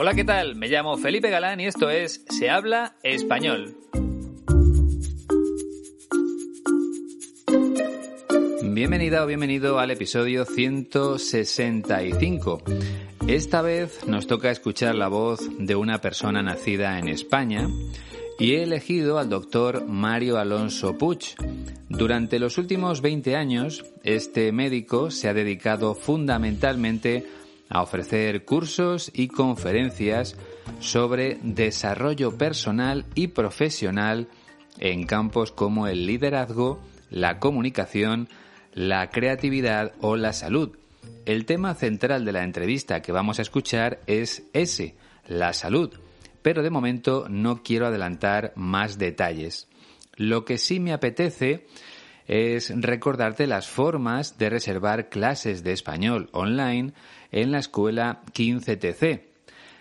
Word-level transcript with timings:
Hola, 0.00 0.14
¿qué 0.14 0.22
tal? 0.22 0.54
Me 0.54 0.68
llamo 0.68 0.96
Felipe 0.96 1.28
Galán 1.28 1.58
y 1.58 1.66
esto 1.66 1.90
es 1.90 2.24
Se 2.30 2.50
habla 2.50 2.94
español. 3.02 3.74
Bienvenida 8.62 9.24
o 9.24 9.26
bienvenido 9.26 9.80
al 9.80 9.90
episodio 9.90 10.44
165. 10.44 12.62
Esta 13.26 13.60
vez 13.60 14.06
nos 14.06 14.28
toca 14.28 14.52
escuchar 14.52 14.94
la 14.94 15.08
voz 15.08 15.40
de 15.58 15.74
una 15.74 16.00
persona 16.00 16.44
nacida 16.44 17.00
en 17.00 17.08
España 17.08 17.68
y 18.38 18.52
he 18.52 18.62
elegido 18.62 19.18
al 19.18 19.28
doctor 19.28 19.84
Mario 19.84 20.38
Alonso 20.38 20.96
Puig. 20.96 21.34
Durante 21.88 22.38
los 22.38 22.56
últimos 22.56 23.00
20 23.00 23.34
años, 23.34 23.84
este 24.04 24.52
médico 24.52 25.10
se 25.10 25.28
ha 25.28 25.34
dedicado 25.34 25.96
fundamentalmente 25.96 27.26
a 27.68 27.82
ofrecer 27.82 28.44
cursos 28.44 29.10
y 29.14 29.28
conferencias 29.28 30.36
sobre 30.80 31.38
desarrollo 31.42 32.36
personal 32.36 33.04
y 33.14 33.28
profesional 33.28 34.28
en 34.78 35.06
campos 35.06 35.52
como 35.52 35.86
el 35.86 36.06
liderazgo, 36.06 36.80
la 37.10 37.38
comunicación, 37.38 38.28
la 38.72 39.10
creatividad 39.10 39.92
o 40.00 40.16
la 40.16 40.32
salud. 40.32 40.76
El 41.26 41.44
tema 41.44 41.74
central 41.74 42.24
de 42.24 42.32
la 42.32 42.44
entrevista 42.44 43.02
que 43.02 43.12
vamos 43.12 43.38
a 43.38 43.42
escuchar 43.42 44.00
es 44.06 44.44
ese, 44.52 44.94
la 45.26 45.52
salud, 45.52 45.92
pero 46.42 46.62
de 46.62 46.70
momento 46.70 47.26
no 47.28 47.62
quiero 47.62 47.86
adelantar 47.86 48.52
más 48.56 48.98
detalles. 48.98 49.68
Lo 50.16 50.44
que 50.44 50.58
sí 50.58 50.80
me 50.80 50.92
apetece 50.92 51.66
es 52.28 52.72
recordarte 52.80 53.46
las 53.46 53.68
formas 53.68 54.38
de 54.38 54.48
reservar 54.50 55.08
clases 55.08 55.64
de 55.64 55.72
español 55.72 56.28
online 56.32 56.92
en 57.32 57.50
la 57.50 57.58
escuela 57.58 58.20
15TC. 58.34 59.22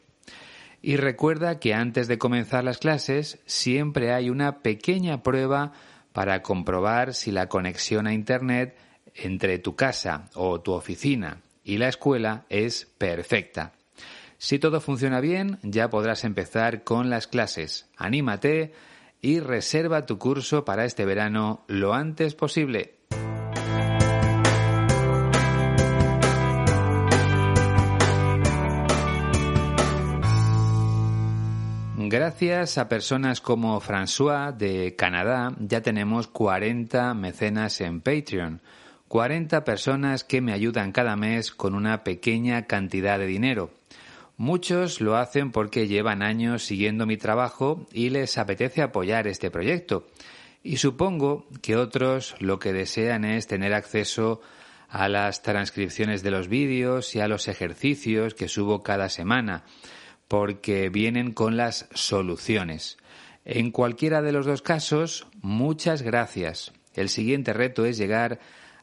Y 0.83 0.97
recuerda 0.97 1.59
que 1.59 1.75
antes 1.75 2.09
de 2.09 2.19
comenzar 2.19 2.65
las 2.65 2.79
clases 2.79 3.39
siempre 3.45 4.15
hay 4.15 4.31
una 4.31 4.61
pequeña 4.61 5.23
prueba 5.23 5.73
para 6.13 6.43
comprobar 6.43 7.15
si 7.15 7.31
la 7.31 7.49
conexión 7.49 8.07
a 8.07 8.15
Internet 8.15 8.77
entre 9.15 9.59
tu 9.59 9.77
casa 9.77 10.31
o 10.35 10.61
tu 10.61 10.73
oficina 10.73 11.43
y 11.65 11.79
la 11.79 11.89
escuela 11.89 12.47
es 12.49 12.87
perfecta. 12.99 13.73
Si 14.39 14.59
todo 14.59 14.81
funciona 14.81 15.21
bien, 15.21 15.59
ya 15.63 15.91
podrás 15.91 16.25
empezar 16.25 16.83
con 16.83 17.11
las 17.11 17.27
clases. 17.27 17.87
Anímate 17.97 18.73
y 19.23 19.41
reserva 19.41 20.07
tu 20.07 20.19
curso 20.19 20.65
para 20.65 20.85
este 20.85 21.05
verano 21.05 21.65
lo 21.69 21.95
antes 21.95 22.35
posible. 22.35 23.01
Gracias 32.13 32.77
a 32.77 32.89
personas 32.89 33.41
como 33.41 33.81
François 33.81 34.57
de 34.57 34.97
Canadá 34.97 35.55
ya 35.61 35.81
tenemos 35.81 36.27
40 36.27 37.15
mecenas 37.15 37.81
en 37.81 38.01
Patreon, 38.01 38.63
40 39.07 39.63
personas 39.63 40.25
que 40.25 40.41
me 40.41 40.53
ayudan 40.53 40.91
cada 40.91 41.15
mes 41.15 41.53
con 41.53 41.77
una 41.77 42.03
pequeña 42.03 42.67
cantidad 42.67 43.17
de 43.17 43.27
dinero. 43.27 43.80
Muchos 44.41 45.03
lo 45.03 45.19
hacen 45.19 45.53
porque 45.53 45.87
llevan 45.87 46.23
años 46.23 46.65
siguiendo 46.65 47.05
mi 47.05 47.19
trabajo 47.19 47.87
y 47.93 48.09
les 48.09 48.39
apetece 48.39 48.81
apoyar 48.81 49.27
este 49.27 49.51
proyecto. 49.51 50.07
Y 50.63 50.79
supongo 50.79 51.47
que 51.61 51.77
otros 51.77 52.37
lo 52.39 52.59
que 52.59 52.73
desean 52.73 53.27
es 53.27 53.47
tener 53.47 53.75
acceso 53.75 54.41
a 54.89 55.11
las 55.11 55.43
transcripciones 55.43 56.23
de 56.23 56.31
los 56.31 56.49
vídeos 56.49 57.15
y 57.15 57.21
a 57.21 57.29
los 57.29 57.49
ejercicios 57.49 58.33
que 58.33 58.49
subo 58.49 58.83
cada 58.83 59.11
semana, 59.11 59.65
porque 60.27 60.89
vienen 60.89 61.33
con 61.33 61.59
las 61.59 61.87
soluciones. 61.93 62.97
En 63.45 63.71
cualquiera 63.71 64.23
de 64.23 64.33
los 64.33 64.47
dos 64.47 64.63
casos, 64.63 65.27
muchas 65.43 66.01
gracias. 66.01 66.73
El 66.95 67.11
siguiente 67.11 67.53
reto 67.53 67.85
es 67.85 67.99
llegar 67.99 68.41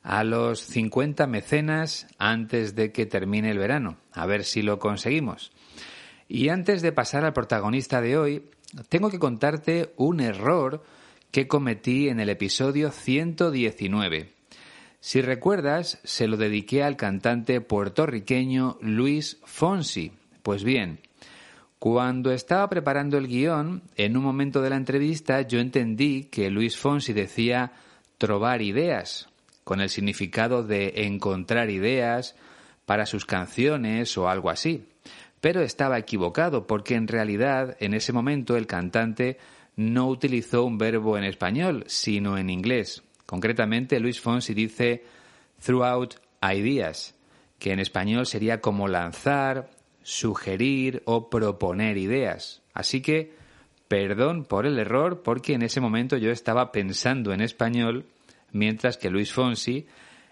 a 0.07 0.23
los 0.23 0.61
50 0.61 1.27
mecenas 1.27 2.07
antes 2.17 2.75
de 2.75 2.93
que 2.93 3.05
termine 3.05 3.51
el 3.51 3.57
verano. 3.57 3.97
A 4.13 4.25
ver 4.25 4.45
si 4.45 4.61
lo 4.61 4.79
conseguimos. 4.79 5.51
Y 6.29 6.47
antes 6.47 6.81
de 6.81 6.93
pasar 6.93 7.25
al 7.25 7.33
protagonista 7.33 7.99
de 7.99 8.17
hoy, 8.17 8.43
tengo 8.87 9.09
que 9.09 9.19
contarte 9.19 9.91
un 9.97 10.21
error 10.21 10.81
que 11.29 11.49
cometí 11.49 12.07
en 12.07 12.21
el 12.21 12.29
episodio 12.29 12.91
119. 12.91 14.31
Si 15.01 15.19
recuerdas, 15.19 15.99
se 16.05 16.29
lo 16.29 16.37
dediqué 16.37 16.83
al 16.83 16.95
cantante 16.95 17.59
puertorriqueño 17.59 18.77
Luis 18.79 19.41
Fonsi. 19.43 20.13
Pues 20.41 20.63
bien, 20.63 21.01
cuando 21.79 22.31
estaba 22.31 22.69
preparando 22.69 23.17
el 23.17 23.27
guion, 23.27 23.83
en 23.97 24.15
un 24.15 24.23
momento 24.23 24.61
de 24.61 24.69
la 24.69 24.77
entrevista 24.77 25.41
yo 25.41 25.59
entendí 25.59 26.29
que 26.31 26.49
Luis 26.49 26.77
Fonsi 26.77 27.11
decía 27.11 27.73
trobar 28.17 28.61
ideas, 28.61 29.27
con 29.67 29.81
el 29.81 29.89
significado 29.89 30.63
de 30.63 30.93
encontrar 31.07 31.69
ideas 31.69 32.37
para 32.85 33.05
sus 33.05 33.25
canciones 33.25 34.17
o 34.17 34.29
algo 34.29 34.49
así. 34.49 34.85
Pero 35.41 35.61
estaba 35.61 35.99
equivocado 35.99 36.65
porque 36.65 36.95
en 36.95 37.09
realidad 37.09 37.75
en 37.81 37.93
ese 37.93 38.13
momento 38.13 38.55
el 38.55 38.65
cantante 38.65 39.37
no 39.75 40.07
utilizó 40.07 40.63
un 40.63 40.77
verbo 40.77 41.17
en 41.17 41.25
español, 41.25 41.83
sino 41.87 42.37
en 42.37 42.49
inglés. 42.49 43.03
Concretamente, 43.25 43.99
Luis 43.99 44.21
Fonsi 44.21 44.53
dice 44.53 45.03
throughout 45.61 46.15
ideas, 46.41 47.13
que 47.59 47.73
en 47.73 47.81
español 47.81 48.25
sería 48.25 48.61
como 48.61 48.87
lanzar, 48.87 49.69
sugerir 50.01 51.03
o 51.03 51.29
proponer 51.29 51.97
ideas. 51.97 52.61
Así 52.73 53.01
que, 53.01 53.33
perdón 53.89 54.45
por 54.45 54.65
el 54.65 54.79
error, 54.79 55.23
porque 55.23 55.55
en 55.55 55.63
ese 55.63 55.81
momento 55.81 56.15
yo 56.15 56.31
estaba 56.31 56.71
pensando 56.71 57.33
en 57.33 57.41
español 57.41 58.05
mientras 58.51 58.97
que 58.97 59.09
Luis 59.09 59.31
Fonsi 59.31 59.87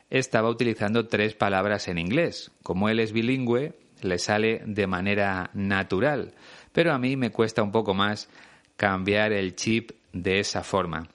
estaba 0.09 0.49
utilizando 0.49 1.07
tres 1.07 1.33
palabras 1.33 1.87
en 1.87 1.97
inglés. 1.97 2.51
Como 2.63 2.89
él 2.89 2.99
es 2.99 3.11
bilingüe, 3.11 3.73
le 4.01 4.19
sale 4.19 4.61
de 4.65 4.87
manera 4.87 5.49
natural, 5.53 6.33
pero 6.71 6.93
a 6.93 6.99
mí 6.99 7.15
me 7.15 7.31
cuesta 7.31 7.63
un 7.63 7.71
poco 7.71 7.93
más 7.93 8.29
cambiar 8.77 9.31
el 9.31 9.55
chip 9.55 9.91
de 10.13 10.39
esa 10.39 10.63
forma. 10.63 11.07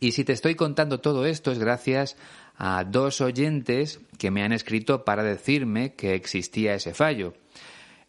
Y 0.00 0.12
si 0.12 0.24
te 0.24 0.32
estoy 0.32 0.54
contando 0.54 1.00
todo 1.00 1.26
esto 1.26 1.50
es 1.50 1.58
gracias 1.58 2.16
a 2.56 2.84
dos 2.84 3.20
oyentes 3.20 4.00
que 4.18 4.30
me 4.30 4.42
han 4.42 4.52
escrito 4.52 5.04
para 5.04 5.22
decirme 5.22 5.94
que 5.94 6.14
existía 6.14 6.74
ese 6.74 6.94
fallo. 6.94 7.34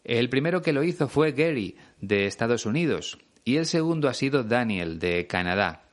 El 0.04 0.28
primero 0.28 0.62
que 0.62 0.72
lo 0.72 0.82
hizo 0.82 1.08
fue 1.08 1.32
Gary, 1.32 1.76
de 2.00 2.26
Estados 2.26 2.66
Unidos, 2.66 3.18
y 3.44 3.56
el 3.56 3.66
segundo 3.66 4.08
ha 4.08 4.14
sido 4.14 4.42
Daniel, 4.42 4.98
de 4.98 5.26
Canadá. 5.26 5.89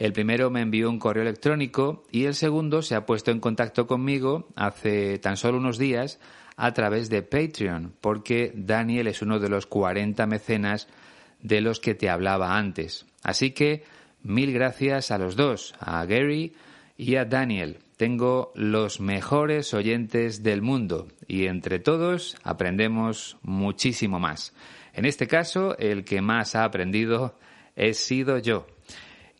El 0.00 0.14
primero 0.14 0.48
me 0.48 0.62
envió 0.62 0.88
un 0.88 0.98
correo 0.98 1.24
electrónico 1.24 2.04
y 2.10 2.24
el 2.24 2.34
segundo 2.34 2.80
se 2.80 2.94
ha 2.94 3.04
puesto 3.04 3.32
en 3.32 3.38
contacto 3.38 3.86
conmigo 3.86 4.48
hace 4.56 5.18
tan 5.18 5.36
solo 5.36 5.58
unos 5.58 5.76
días 5.76 6.18
a 6.56 6.72
través 6.72 7.10
de 7.10 7.22
Patreon, 7.22 7.92
porque 8.00 8.50
Daniel 8.54 9.08
es 9.08 9.20
uno 9.20 9.38
de 9.38 9.50
los 9.50 9.66
40 9.66 10.26
mecenas 10.26 10.88
de 11.42 11.60
los 11.60 11.80
que 11.80 11.94
te 11.94 12.08
hablaba 12.08 12.56
antes. 12.56 13.04
Así 13.22 13.50
que 13.50 13.84
mil 14.22 14.54
gracias 14.54 15.10
a 15.10 15.18
los 15.18 15.36
dos, 15.36 15.74
a 15.78 16.02
Gary 16.06 16.54
y 16.96 17.16
a 17.16 17.26
Daniel. 17.26 17.80
tengo 17.98 18.52
los 18.54 19.00
mejores 19.00 19.74
oyentes 19.74 20.42
del 20.42 20.62
mundo 20.62 21.08
y 21.28 21.44
entre 21.44 21.78
todos 21.78 22.38
aprendemos 22.42 23.36
muchísimo 23.42 24.18
más. 24.18 24.54
En 24.94 25.04
este 25.04 25.26
caso, 25.26 25.76
el 25.76 26.04
que 26.06 26.22
más 26.22 26.54
ha 26.54 26.64
aprendido 26.64 27.38
he 27.76 27.92
sido 27.92 28.38
yo. 28.38 28.66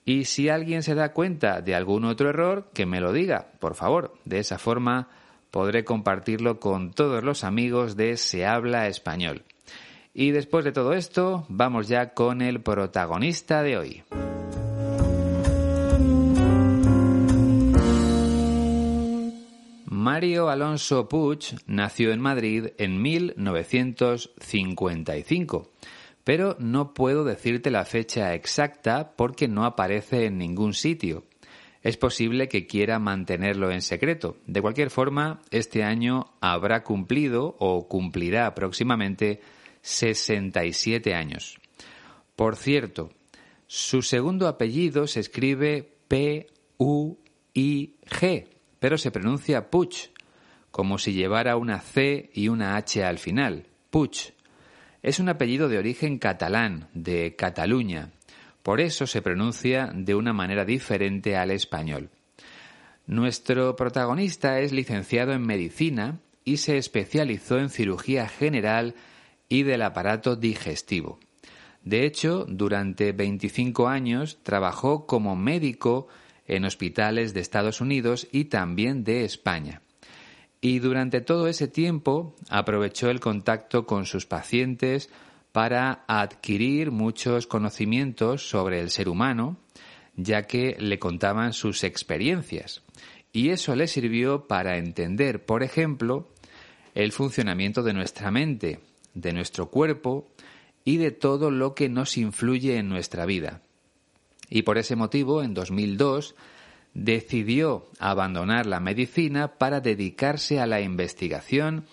Y 0.04 0.24
si 0.24 0.48
alguien 0.48 0.82
se 0.82 0.94
da 0.94 1.12
cuenta 1.12 1.60
de 1.60 1.74
algún 1.74 2.04
otro 2.04 2.30
error, 2.30 2.70
que 2.72 2.86
me 2.86 3.00
lo 3.00 3.12
diga, 3.12 3.52
por 3.60 3.74
favor. 3.74 4.14
De 4.24 4.38
esa 4.38 4.58
forma 4.58 5.08
podré 5.50 5.84
compartirlo 5.84 6.60
con 6.60 6.92
todos 6.92 7.22
los 7.22 7.44
amigos 7.44 7.96
de 7.96 8.16
Se 8.16 8.46
habla 8.46 8.88
español. 8.88 9.44
Y 10.12 10.32
después 10.32 10.64
de 10.64 10.72
todo 10.72 10.94
esto, 10.94 11.46
vamos 11.48 11.88
ya 11.88 12.14
con 12.14 12.42
el 12.42 12.60
protagonista 12.60 13.62
de 13.62 13.78
hoy. 13.78 14.02
Mario 20.00 20.48
Alonso 20.48 21.08
Puig 21.08 21.56
nació 21.66 22.12
en 22.12 22.20
Madrid 22.20 22.68
en 22.78 23.02
1955, 23.02 25.70
pero 26.24 26.56
no 26.58 26.94
puedo 26.94 27.24
decirte 27.24 27.70
la 27.70 27.84
fecha 27.84 28.34
exacta 28.34 29.14
porque 29.16 29.48
no 29.48 29.64
aparece 29.64 30.26
en 30.26 30.38
ningún 30.38 30.74
sitio. 30.74 31.24
Es 31.82 31.96
posible 31.96 32.48
que 32.48 32.66
quiera 32.66 32.98
mantenerlo 32.98 33.70
en 33.70 33.80
secreto. 33.80 34.36
De 34.46 34.60
cualquier 34.60 34.90
forma, 34.90 35.40
este 35.50 35.82
año 35.82 36.34
habrá 36.40 36.84
cumplido 36.84 37.56
o 37.58 37.88
cumplirá 37.88 38.54
próximamente 38.54 39.40
67 39.80 41.14
años. 41.14 41.58
Por 42.36 42.56
cierto, 42.56 43.10
su 43.66 44.02
segundo 44.02 44.46
apellido 44.46 45.06
se 45.06 45.20
escribe 45.20 45.96
P-U-I-G 46.08 46.50
pero 48.80 48.98
se 48.98 49.12
pronuncia 49.12 49.70
Puig, 49.70 50.10
como 50.72 50.98
si 50.98 51.12
llevara 51.12 51.56
una 51.56 51.80
C 51.80 52.30
y 52.34 52.48
una 52.48 52.76
H 52.76 53.04
al 53.04 53.18
final. 53.18 53.66
Puig. 53.90 54.34
Es 55.02 55.18
un 55.18 55.28
apellido 55.28 55.68
de 55.68 55.78
origen 55.78 56.18
catalán, 56.18 56.88
de 56.92 57.34
Cataluña. 57.34 58.10
Por 58.62 58.80
eso 58.80 59.06
se 59.06 59.22
pronuncia 59.22 59.90
de 59.94 60.14
una 60.14 60.34
manera 60.34 60.64
diferente 60.64 61.36
al 61.36 61.50
español. 61.50 62.10
Nuestro 63.06 63.74
protagonista 63.76 64.60
es 64.60 64.72
licenciado 64.72 65.32
en 65.32 65.42
medicina 65.42 66.20
y 66.44 66.58
se 66.58 66.76
especializó 66.76 67.58
en 67.58 67.70
cirugía 67.70 68.28
general 68.28 68.94
y 69.48 69.62
del 69.62 69.82
aparato 69.82 70.36
digestivo. 70.36 71.18
De 71.82 72.04
hecho, 72.04 72.44
durante 72.46 73.12
25 73.12 73.88
años 73.88 74.38
trabajó 74.42 75.06
como 75.06 75.34
médico 75.34 76.08
en 76.46 76.66
hospitales 76.66 77.32
de 77.32 77.40
Estados 77.40 77.80
Unidos 77.80 78.28
y 78.32 78.44
también 78.44 79.02
de 79.02 79.24
España. 79.24 79.80
Y 80.60 80.78
durante 80.78 81.20
todo 81.20 81.48
ese 81.48 81.68
tiempo 81.68 82.34
aprovechó 82.48 83.10
el 83.10 83.20
contacto 83.20 83.86
con 83.86 84.06
sus 84.06 84.26
pacientes 84.26 85.08
para 85.52 86.04
adquirir 86.06 86.90
muchos 86.90 87.46
conocimientos 87.46 88.48
sobre 88.48 88.80
el 88.80 88.90
ser 88.90 89.08
humano, 89.08 89.56
ya 90.16 90.46
que 90.46 90.76
le 90.78 90.98
contaban 90.98 91.52
sus 91.52 91.82
experiencias. 91.82 92.82
Y 93.32 93.50
eso 93.50 93.74
le 93.74 93.86
sirvió 93.86 94.46
para 94.46 94.76
entender, 94.76 95.44
por 95.44 95.62
ejemplo, 95.62 96.28
el 96.94 97.12
funcionamiento 97.12 97.82
de 97.82 97.94
nuestra 97.94 98.30
mente, 98.30 98.80
de 99.14 99.32
nuestro 99.32 99.70
cuerpo 99.70 100.28
y 100.84 100.98
de 100.98 101.10
todo 101.10 101.50
lo 101.50 101.74
que 101.74 101.88
nos 101.88 102.16
influye 102.16 102.76
en 102.76 102.88
nuestra 102.88 103.24
vida 103.24 103.62
y 104.50 104.62
por 104.62 104.76
ese 104.76 104.96
motivo, 104.96 105.42
en 105.42 105.54
2002, 105.54 106.34
decidió 106.94 107.88
abandonar 107.98 108.66
la 108.66 108.80
medicina 108.80 109.58
para 109.58 109.80
dedicarse 109.80 110.60
a 110.60 110.66
la 110.66 110.80
investigación 110.80 111.84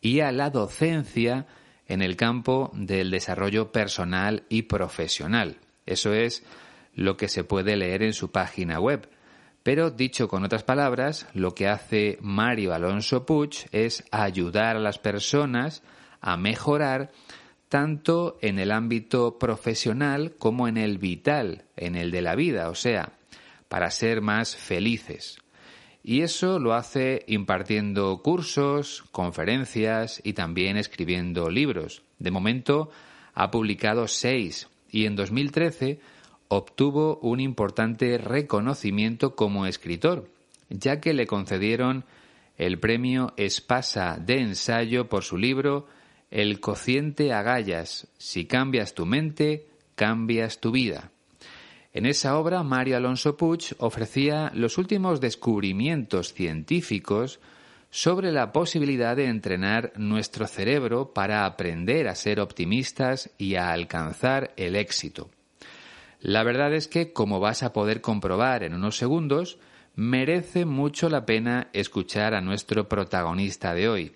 y 0.00 0.20
a 0.20 0.32
la 0.32 0.50
docencia 0.50 1.46
en 1.86 2.02
el 2.02 2.16
campo 2.16 2.70
del 2.74 3.10
desarrollo 3.10 3.72
personal 3.72 4.44
y 4.48 4.62
profesional. 4.62 5.56
Eso 5.86 6.12
es 6.12 6.44
lo 6.94 7.16
que 7.16 7.28
se 7.28 7.44
puede 7.44 7.76
leer 7.76 8.02
en 8.02 8.12
su 8.12 8.30
página 8.30 8.80
web. 8.80 9.08
Pero 9.62 9.90
dicho 9.90 10.28
con 10.28 10.44
otras 10.44 10.62
palabras, 10.62 11.26
lo 11.34 11.54
que 11.54 11.68
hace 11.68 12.18
Mario 12.20 12.74
Alonso 12.74 13.26
Puig 13.26 13.68
es 13.72 14.04
ayudar 14.10 14.76
a 14.76 14.80
las 14.80 14.98
personas 14.98 15.82
a 16.20 16.36
mejorar 16.36 17.10
tanto 17.68 18.38
en 18.40 18.58
el 18.58 18.72
ámbito 18.72 19.38
profesional 19.38 20.34
como 20.38 20.68
en 20.68 20.78
el 20.78 20.98
vital, 20.98 21.64
en 21.76 21.96
el 21.96 22.10
de 22.10 22.22
la 22.22 22.34
vida, 22.34 22.70
o 22.70 22.74
sea, 22.74 23.17
para 23.68 23.90
ser 23.90 24.20
más 24.20 24.56
felices. 24.56 25.38
Y 26.02 26.22
eso 26.22 26.58
lo 26.58 26.74
hace 26.74 27.24
impartiendo 27.26 28.22
cursos, 28.22 29.04
conferencias 29.12 30.20
y 30.24 30.32
también 30.32 30.76
escribiendo 30.76 31.50
libros. 31.50 32.02
De 32.18 32.30
momento 32.30 32.90
ha 33.34 33.50
publicado 33.50 34.08
seis 34.08 34.68
y 34.90 35.04
en 35.04 35.16
2013 35.16 36.00
obtuvo 36.48 37.18
un 37.18 37.40
importante 37.40 38.16
reconocimiento 38.16 39.34
como 39.34 39.66
escritor, 39.66 40.28
ya 40.70 41.00
que 41.00 41.12
le 41.12 41.26
concedieron 41.26 42.04
el 42.56 42.78
premio 42.78 43.34
Espasa 43.36 44.18
de 44.18 44.40
ensayo 44.40 45.08
por 45.08 45.24
su 45.24 45.36
libro 45.36 45.86
el 46.30 46.60
cociente 46.60 47.32
agallas, 47.32 48.06
si 48.18 48.44
cambias 48.44 48.94
tu 48.94 49.06
mente, 49.06 49.66
cambias 49.94 50.60
tu 50.60 50.72
vida. 50.72 51.10
En 51.98 52.06
esa 52.06 52.38
obra, 52.38 52.62
Mario 52.62 52.96
Alonso 52.96 53.36
Puig 53.36 53.74
ofrecía 53.78 54.52
los 54.54 54.78
últimos 54.78 55.20
descubrimientos 55.20 56.32
científicos 56.32 57.40
sobre 57.90 58.30
la 58.30 58.52
posibilidad 58.52 59.16
de 59.16 59.26
entrenar 59.26 59.90
nuestro 59.96 60.46
cerebro 60.46 61.12
para 61.12 61.44
aprender 61.44 62.06
a 62.06 62.14
ser 62.14 62.38
optimistas 62.38 63.30
y 63.36 63.56
a 63.56 63.72
alcanzar 63.72 64.52
el 64.56 64.76
éxito. 64.76 65.28
La 66.20 66.44
verdad 66.44 66.72
es 66.72 66.86
que, 66.86 67.12
como 67.12 67.40
vas 67.40 67.64
a 67.64 67.72
poder 67.72 68.00
comprobar 68.00 68.62
en 68.62 68.74
unos 68.74 68.96
segundos, 68.96 69.58
merece 69.96 70.66
mucho 70.66 71.08
la 71.08 71.26
pena 71.26 71.66
escuchar 71.72 72.32
a 72.32 72.40
nuestro 72.40 72.88
protagonista 72.88 73.74
de 73.74 73.88
hoy, 73.88 74.12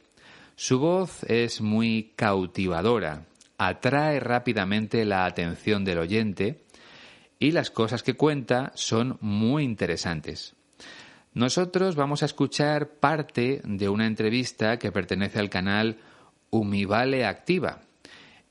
su 0.55 0.79
voz 0.79 1.25
es 1.25 1.61
muy 1.61 2.13
cautivadora, 2.15 3.25
atrae 3.59 4.21
rápidamente 4.21 5.05
la 5.05 5.25
atención 5.25 5.85
del 5.85 5.99
oyente 5.99 6.62
y 7.43 7.51
las 7.51 7.73
cosas 7.73 8.05
que 8.05 8.15
cuenta 8.15 8.71
son 8.77 9.19
muy 9.21 9.65
interesantes. 9.65 10.55
Nosotros 11.35 11.97
vamos 11.97 12.23
a 12.23 12.27
escuchar 12.27 13.01
parte 13.01 13.61
de 13.65 13.89
una 13.89 14.07
entrevista 14.07 14.79
que 14.79 14.93
pertenece 14.93 15.41
al 15.41 15.51
canal 15.51 15.99
Umivale 16.51 17.27
Activa. 17.27 17.81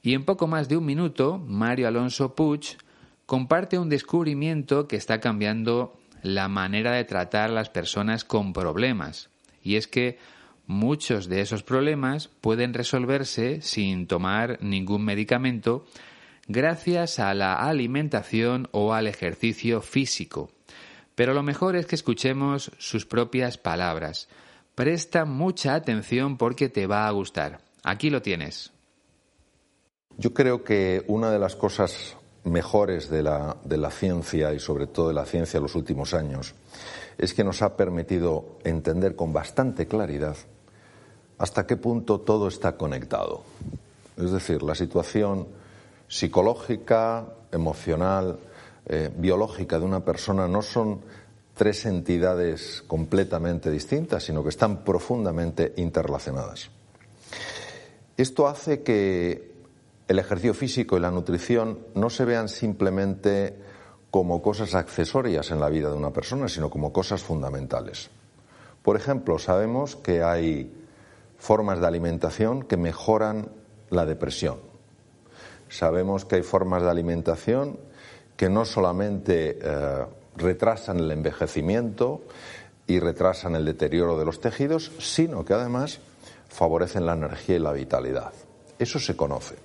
Y 0.02 0.14
en 0.14 0.26
poco 0.26 0.46
más 0.48 0.68
de 0.68 0.76
un 0.76 0.86
minuto, 0.86 1.38
Mario 1.38 1.88
Alonso 1.88 2.36
Puig 2.36 2.78
comparte 3.26 3.80
un 3.80 3.88
descubrimiento 3.88 4.90
que 4.90 4.98
está 4.98 5.22
cambiando 5.22 5.98
la 6.22 6.50
manera 6.50 6.92
de 6.92 7.06
tratar 7.06 7.50
a 7.50 7.54
las 7.54 7.70
personas 7.70 8.26
con 8.26 8.52
problemas. 8.52 9.30
Y 9.64 9.78
es 9.78 9.88
que 9.88 10.18
muchos 10.68 11.30
de 11.30 11.40
esos 11.40 11.64
problemas 11.64 12.28
pueden 12.28 12.74
resolverse 12.74 13.62
sin 13.62 14.06
tomar 14.08 14.58
ningún 14.62 15.06
medicamento 15.06 15.86
gracias 16.48 17.20
a 17.20 17.34
la 17.34 17.56
alimentación 17.56 18.68
o 18.72 18.94
al 18.94 19.08
ejercicio 19.08 19.82
físico. 19.82 20.50
Pero 21.16 21.34
lo 21.34 21.44
mejor 21.44 21.76
es 21.76 21.86
que 21.86 21.96
escuchemos 21.96 22.72
sus 22.78 23.06
propias 23.06 23.58
palabras. 23.58 24.28
Presta 24.76 25.26
mucha 25.26 25.76
atención 25.76 26.38
porque 26.38 26.70
te 26.70 26.88
va 26.88 27.08
a 27.08 27.12
gustar. 27.12 27.60
Aquí 27.84 28.10
lo 28.10 28.22
tienes. 28.22 28.72
Yo 30.18 30.34
creo 30.34 30.64
que 30.64 31.04
una 31.08 31.32
de 31.32 31.40
las 31.40 31.56
cosas 31.56 32.16
mejores 32.44 33.10
de 33.10 33.24
la, 33.24 33.58
de 33.64 33.78
la 33.78 33.92
ciencia 33.92 34.54
y 34.54 34.60
sobre 34.60 34.88
todo 34.88 35.10
de 35.10 35.14
la 35.14 35.26
ciencia 35.26 35.58
en 35.58 35.64
los 35.64 35.76
últimos 35.76 36.14
años 36.14 36.56
es 37.18 37.34
que 37.34 37.44
nos 37.44 37.62
ha 37.62 37.78
permitido 37.78 38.58
entender 38.64 39.16
con 39.16 39.32
bastante 39.32 39.88
claridad 39.88 40.36
hasta 41.38 41.66
qué 41.66 41.78
punto 41.78 42.20
todo 42.22 42.48
está 42.48 42.78
conectado. 42.78 43.44
Es 44.18 44.32
decir, 44.32 44.64
la 44.64 44.76
situación 44.76 45.48
psicológica, 46.12 47.26
emocional, 47.54 48.38
eh, 48.86 49.10
biológica 49.16 49.80
de 49.80 49.86
una 49.86 50.04
persona 50.04 50.46
no 50.46 50.62
son 50.62 51.00
tres 51.56 51.86
entidades 51.86 52.84
completamente 52.86 53.72
distintas, 53.72 54.24
sino 54.24 54.44
que 54.44 54.50
están 54.50 54.84
profundamente 54.84 55.74
interrelacionadas. 55.78 56.70
Esto 58.18 58.48
hace 58.48 58.84
que 58.84 59.54
el 60.10 60.20
ejercicio 60.20 60.54
físico 60.54 60.98
y 60.98 61.00
la 61.00 61.12
nutrición 61.12 61.80
no 61.96 62.10
se 62.10 62.26
vean 62.26 62.50
simplemente 62.50 63.56
como 64.12 64.42
cosas 64.42 64.76
accesorias 64.76 65.50
en 65.52 65.62
la 65.62 65.70
vida 65.70 65.90
de 65.90 65.96
una 65.96 66.12
persona, 66.12 66.50
sino 66.50 66.70
como 66.70 66.92
cosas 66.92 67.24
fundamentales. 67.24 68.10
Por 68.84 68.98
ejemplo, 68.98 69.40
sabemos 69.40 69.96
que 69.96 70.24
hay 70.24 70.74
formas 71.38 71.80
de 71.80 71.88
alimentación 71.88 72.64
que 72.64 72.76
mejoran 72.76 73.48
la 73.90 74.06
depresión. 74.06 74.71
Sabemos 75.72 76.26
que 76.26 76.36
hay 76.36 76.44
formas 76.44 76.84
de 76.84 76.90
alimentación 76.90 77.80
que 78.36 78.50
no 78.50 78.66
solamente 78.66 79.58
eh, 79.62 80.06
retrasan 80.36 81.00
el 81.00 81.10
envejecimiento 81.12 82.24
y 82.88 83.00
retrasan 83.00 83.56
el 83.56 83.64
deterioro 83.64 84.20
de 84.20 84.26
los 84.26 84.42
tejidos, 84.42 84.92
sino 85.00 85.46
que 85.46 85.54
además 85.54 86.02
favorecen 86.50 87.06
la 87.06 87.14
energía 87.14 87.56
y 87.56 87.60
la 87.60 87.72
vitalidad. 87.72 88.34
Eso 88.80 89.00
se 89.00 89.16
conoce. 89.16 89.56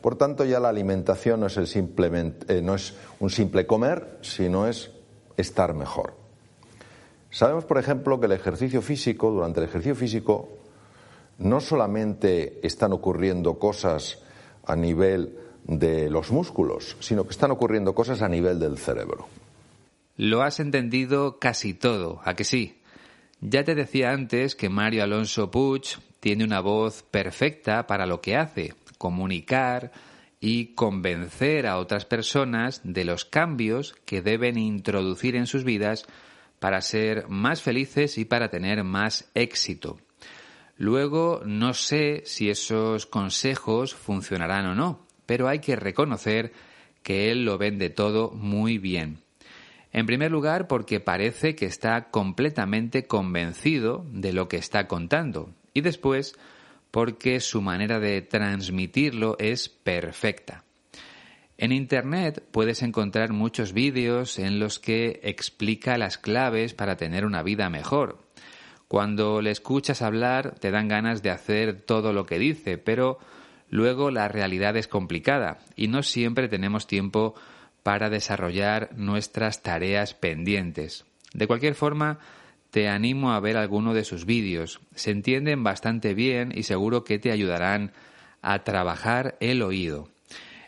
Por 0.00 0.14
tanto, 0.14 0.44
ya 0.44 0.60
la 0.60 0.68
alimentación 0.68 1.40
no 1.40 1.46
es, 1.46 1.54
simplemente, 1.68 2.58
eh, 2.58 2.62
no 2.62 2.76
es 2.76 2.94
un 3.18 3.28
simple 3.28 3.66
comer, 3.66 4.18
sino 4.22 4.68
es 4.68 4.92
estar 5.36 5.74
mejor. 5.74 6.14
Sabemos, 7.30 7.64
por 7.64 7.78
ejemplo, 7.78 8.20
que 8.20 8.26
el 8.26 8.32
ejercicio 8.32 8.80
físico, 8.82 9.32
durante 9.32 9.58
el 9.58 9.66
ejercicio 9.66 9.96
físico, 9.96 10.50
no 11.38 11.60
solamente 11.60 12.64
están 12.64 12.92
ocurriendo 12.92 13.58
cosas 13.58 14.20
a 14.66 14.76
nivel 14.76 15.36
de 15.64 16.10
los 16.10 16.30
músculos, 16.30 16.96
sino 17.00 17.24
que 17.24 17.30
están 17.30 17.50
ocurriendo 17.50 17.94
cosas 17.94 18.22
a 18.22 18.28
nivel 18.28 18.58
del 18.58 18.78
cerebro. 18.78 19.26
Lo 20.16 20.42
has 20.42 20.60
entendido 20.60 21.38
casi 21.38 21.74
todo, 21.74 22.20
¿a 22.24 22.34
que 22.34 22.44
sí? 22.44 22.80
Ya 23.40 23.64
te 23.64 23.74
decía 23.74 24.12
antes 24.12 24.54
que 24.54 24.68
Mario 24.68 25.02
Alonso 25.02 25.50
Puig 25.50 25.98
tiene 26.20 26.44
una 26.44 26.60
voz 26.60 27.02
perfecta 27.02 27.86
para 27.86 28.06
lo 28.06 28.20
que 28.20 28.36
hace, 28.36 28.74
comunicar 28.96 29.92
y 30.40 30.74
convencer 30.74 31.66
a 31.66 31.78
otras 31.78 32.04
personas 32.04 32.80
de 32.84 33.04
los 33.04 33.24
cambios 33.24 33.94
que 34.04 34.22
deben 34.22 34.58
introducir 34.58 35.36
en 35.36 35.46
sus 35.46 35.64
vidas 35.64 36.06
para 36.58 36.80
ser 36.80 37.28
más 37.28 37.60
felices 37.60 38.16
y 38.18 38.24
para 38.24 38.48
tener 38.48 38.84
más 38.84 39.30
éxito. 39.34 39.98
Luego 40.76 41.42
no 41.44 41.74
sé 41.74 42.22
si 42.26 42.50
esos 42.50 43.06
consejos 43.06 43.94
funcionarán 43.94 44.66
o 44.66 44.74
no, 44.74 45.06
pero 45.26 45.48
hay 45.48 45.60
que 45.60 45.76
reconocer 45.76 46.52
que 47.02 47.30
él 47.30 47.44
lo 47.44 47.58
vende 47.58 47.90
todo 47.90 48.30
muy 48.32 48.78
bien. 48.78 49.18
En 49.92 50.06
primer 50.06 50.32
lugar, 50.32 50.66
porque 50.66 50.98
parece 50.98 51.54
que 51.54 51.66
está 51.66 52.10
completamente 52.10 53.06
convencido 53.06 54.04
de 54.10 54.32
lo 54.32 54.48
que 54.48 54.56
está 54.56 54.88
contando. 54.88 55.54
Y 55.72 55.82
después, 55.82 56.34
porque 56.90 57.38
su 57.38 57.62
manera 57.62 58.00
de 58.00 58.20
transmitirlo 58.22 59.36
es 59.38 59.68
perfecta. 59.68 60.64
En 61.56 61.70
Internet 61.70 62.42
puedes 62.50 62.82
encontrar 62.82 63.32
muchos 63.32 63.72
vídeos 63.72 64.40
en 64.40 64.58
los 64.58 64.80
que 64.80 65.20
explica 65.22 65.96
las 65.96 66.18
claves 66.18 66.74
para 66.74 66.96
tener 66.96 67.24
una 67.24 67.44
vida 67.44 67.70
mejor. 67.70 68.23
Cuando 68.94 69.42
le 69.42 69.50
escuchas 69.50 70.02
hablar 70.02 70.54
te 70.60 70.70
dan 70.70 70.86
ganas 70.86 71.20
de 71.20 71.30
hacer 71.30 71.82
todo 71.82 72.12
lo 72.12 72.26
que 72.26 72.38
dice, 72.38 72.78
pero 72.78 73.18
Luego 73.74 74.12
la 74.12 74.28
realidad 74.28 74.76
es 74.76 74.86
complicada 74.86 75.58
y 75.74 75.88
no 75.88 76.04
siempre 76.04 76.46
tenemos 76.46 76.86
tiempo 76.86 77.34
para 77.82 78.08
desarrollar 78.08 78.90
nuestras 78.94 79.62
tareas 79.62 80.14
pendientes. 80.14 81.04
De 81.32 81.48
cualquier 81.48 81.74
forma, 81.74 82.20
te 82.70 82.88
animo 82.88 83.32
a 83.32 83.40
ver 83.40 83.56
alguno 83.56 83.92
de 83.92 84.04
sus 84.04 84.26
vídeos. 84.26 84.80
Se 84.94 85.10
entienden 85.10 85.64
bastante 85.64 86.14
bien 86.14 86.52
y 86.54 86.62
seguro 86.62 87.02
que 87.02 87.18
te 87.18 87.32
ayudarán 87.32 87.90
a 88.42 88.62
trabajar 88.62 89.36
el 89.40 89.60
oído. 89.60 90.08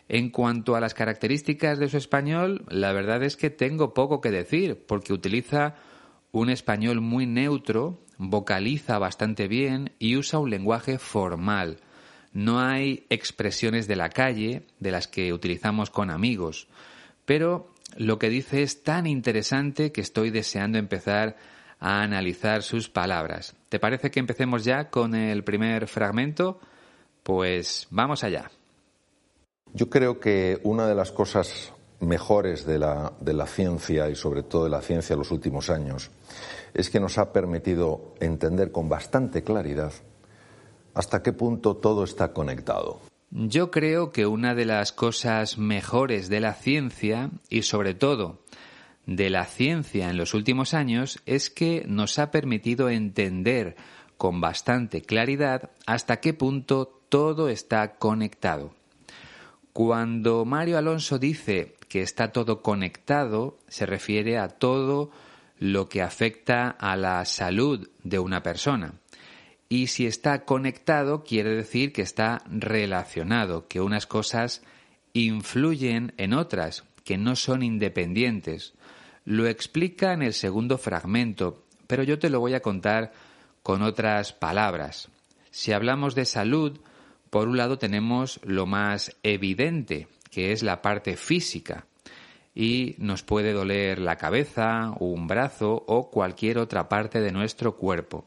En 0.09 0.29
cuanto 0.29 0.75
a 0.75 0.81
las 0.81 0.93
características 0.93 1.79
de 1.79 1.87
su 1.87 1.95
español, 1.95 2.65
la 2.67 2.91
verdad 2.91 3.23
es 3.23 3.37
que 3.37 3.49
tengo 3.49 3.93
poco 3.93 4.19
que 4.19 4.31
decir, 4.31 4.83
porque 4.85 5.13
utiliza 5.13 5.75
un 6.33 6.49
español 6.49 6.99
muy 6.99 7.25
neutro, 7.25 8.01
vocaliza 8.17 8.99
bastante 8.99 9.47
bien 9.47 9.93
y 9.99 10.17
usa 10.17 10.39
un 10.39 10.49
lenguaje 10.49 10.99
formal. 10.99 11.77
No 12.33 12.59
hay 12.59 13.05
expresiones 13.09 13.87
de 13.87 13.95
la 13.95 14.09
calle 14.09 14.63
de 14.79 14.91
las 14.91 15.07
que 15.07 15.33
utilizamos 15.33 15.89
con 15.89 16.09
amigos, 16.09 16.67
pero 17.25 17.71
lo 17.95 18.19
que 18.19 18.29
dice 18.29 18.63
es 18.63 18.83
tan 18.83 19.07
interesante 19.07 19.91
que 19.91 20.01
estoy 20.01 20.29
deseando 20.29 20.77
empezar 20.77 21.37
a 21.79 22.01
analizar 22.01 22.63
sus 22.63 22.89
palabras. 22.89 23.55
¿Te 23.69 23.79
parece 23.79 24.11
que 24.11 24.19
empecemos 24.19 24.63
ya 24.63 24.89
con 24.89 25.15
el 25.15 25.43
primer 25.43 25.87
fragmento? 25.87 26.59
Pues 27.23 27.87
vamos 27.89 28.23
allá. 28.23 28.51
Yo 29.73 29.89
creo 29.89 30.19
que 30.19 30.59
una 30.63 30.87
de 30.87 30.95
las 30.95 31.11
cosas 31.11 31.73
mejores 31.99 32.65
de 32.65 32.79
la, 32.79 33.13
de 33.19 33.33
la, 33.33 33.47
ciencia 33.47 34.09
y 34.09 34.15
sobre 34.15 34.43
todo 34.43 34.65
de 34.65 34.69
la 34.69 34.81
ciencia 34.81 35.13
en 35.13 35.19
los 35.19 35.31
últimos 35.31 35.69
años 35.69 36.11
es 36.73 36.89
que 36.89 36.99
nos 36.99 37.17
ha 37.17 37.33
permitido 37.33 38.13
entender 38.19 38.71
con 38.71 38.87
bastante 38.87 39.43
claridad 39.43 39.91
hasta 40.93 41.23
qué 41.23 41.33
punto 41.33 41.75
todo 41.77 42.03
está 42.03 42.33
conectado. 42.33 42.99
Yo 43.29 43.71
creo 43.71 44.11
que 44.11 44.25
una 44.25 44.55
de 44.55 44.65
las 44.65 44.91
cosas 44.91 45.57
mejores 45.57 46.29
de 46.29 46.39
la 46.39 46.53
ciencia 46.53 47.29
y 47.49 47.63
sobre 47.63 47.93
todo 47.93 48.39
de 49.05 49.29
la 49.29 49.45
ciencia 49.45 50.09
en 50.09 50.17
los 50.17 50.33
últimos 50.33 50.73
años 50.73 51.19
es 51.25 51.49
que 51.49 51.83
nos 51.87 52.19
ha 52.19 52.31
permitido 52.31 52.89
entender 52.89 53.75
con 54.17 54.41
bastante 54.41 55.01
claridad 55.01 55.71
hasta 55.85 56.19
qué 56.19 56.33
punto 56.33 57.01
todo 57.09 57.49
está 57.49 57.95
conectado. 57.95 58.73
Cuando 59.73 60.43
Mario 60.43 60.77
Alonso 60.77 61.19
dice 61.19 61.76
que 61.87 62.01
está 62.01 62.31
todo 62.31 62.61
conectado, 62.61 63.57
se 63.67 63.85
refiere 63.85 64.37
a 64.37 64.49
todo 64.49 65.11
lo 65.59 65.89
que 65.89 66.01
afecta 66.01 66.69
a 66.69 66.95
la 66.95 67.23
salud 67.25 67.89
de 68.03 68.19
una 68.19 68.43
persona. 68.43 68.93
Y 69.69 69.87
si 69.87 70.05
está 70.05 70.45
conectado, 70.45 71.23
quiere 71.23 71.55
decir 71.55 71.91
que 71.91 72.01
está 72.01 72.41
relacionado, 72.49 73.67
que 73.67 73.81
unas 73.81 74.05
cosas 74.07 74.61
influyen 75.13 76.13
en 76.17 76.33
otras, 76.33 76.85
que 77.03 77.17
no 77.17 77.35
son 77.35 77.63
independientes. 77.63 78.73
Lo 79.25 79.47
explica 79.47 80.13
en 80.13 80.21
el 80.21 80.33
segundo 80.33 80.77
fragmento, 80.77 81.63
pero 81.87 82.03
yo 82.03 82.19
te 82.19 82.29
lo 82.29 82.39
voy 82.39 82.53
a 82.53 82.61
contar 82.61 83.11
con 83.63 83.81
otras 83.81 84.31
palabras. 84.31 85.09
Si 85.51 85.73
hablamos 85.73 86.15
de 86.15 86.25
salud, 86.25 86.79
por 87.29 87.49
un 87.49 87.57
lado 87.57 87.77
tenemos 87.77 88.39
lo 88.43 88.65
más 88.65 89.17
evidente, 89.23 90.07
que 90.37 90.51
es 90.51 90.61
la 90.61 90.83
parte 90.83 91.17
física, 91.17 91.87
y 92.53 92.93
nos 92.99 93.23
puede 93.23 93.53
doler 93.53 93.97
la 93.97 94.17
cabeza, 94.17 94.93
un 94.99 95.25
brazo 95.25 95.83
o 95.87 96.11
cualquier 96.11 96.59
otra 96.59 96.87
parte 96.87 97.21
de 97.21 97.31
nuestro 97.31 97.75
cuerpo 97.75 98.23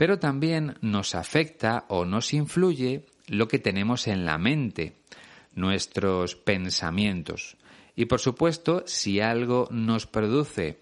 pero 0.00 0.18
también 0.18 0.78
nos 0.80 1.14
afecta 1.14 1.84
o 1.88 2.06
nos 2.06 2.32
influye 2.32 3.04
lo 3.26 3.48
que 3.48 3.58
tenemos 3.58 4.06
en 4.06 4.24
la 4.24 4.38
mente, 4.38 4.94
nuestros 5.54 6.36
pensamientos. 6.36 7.58
Y 7.96 8.06
por 8.06 8.18
supuesto, 8.18 8.82
si 8.86 9.20
algo 9.20 9.68
nos 9.70 10.06
produce 10.06 10.80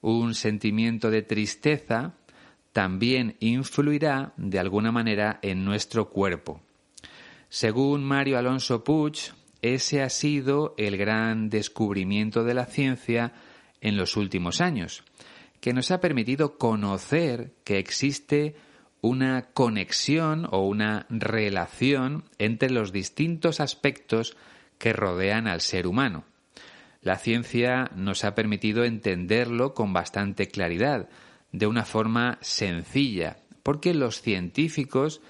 un 0.00 0.36
sentimiento 0.36 1.10
de 1.10 1.22
tristeza, 1.22 2.14
también 2.72 3.34
influirá 3.40 4.32
de 4.36 4.60
alguna 4.60 4.92
manera 4.92 5.40
en 5.42 5.64
nuestro 5.64 6.08
cuerpo. 6.08 6.60
Según 7.48 8.04
Mario 8.04 8.38
Alonso 8.38 8.84
Puig, 8.84 9.32
ese 9.62 10.02
ha 10.02 10.10
sido 10.10 10.74
el 10.76 10.96
gran 10.96 11.48
descubrimiento 11.48 12.44
de 12.44 12.54
la 12.54 12.66
ciencia 12.66 13.32
en 13.80 13.96
los 13.96 14.16
últimos 14.16 14.60
años 14.60 15.04
que 15.62 15.72
nos 15.72 15.92
ha 15.92 16.00
permitido 16.00 16.58
conocer 16.58 17.52
que 17.62 17.78
existe 17.78 18.56
una 19.00 19.50
conexión 19.52 20.48
o 20.50 20.66
una 20.66 21.06
relación 21.08 22.24
entre 22.38 22.68
los 22.68 22.90
distintos 22.92 23.60
aspectos 23.60 24.36
que 24.78 24.92
rodean 24.92 25.46
al 25.46 25.60
ser 25.60 25.86
humano. 25.86 26.24
La 27.00 27.16
ciencia 27.16 27.92
nos 27.94 28.24
ha 28.24 28.34
permitido 28.34 28.84
entenderlo 28.84 29.72
con 29.72 29.92
bastante 29.92 30.48
claridad, 30.48 31.08
de 31.52 31.68
una 31.68 31.84
forma 31.84 32.38
sencilla, 32.40 33.36
porque 33.62 33.94
los 33.94 34.20
científicos 34.20 35.20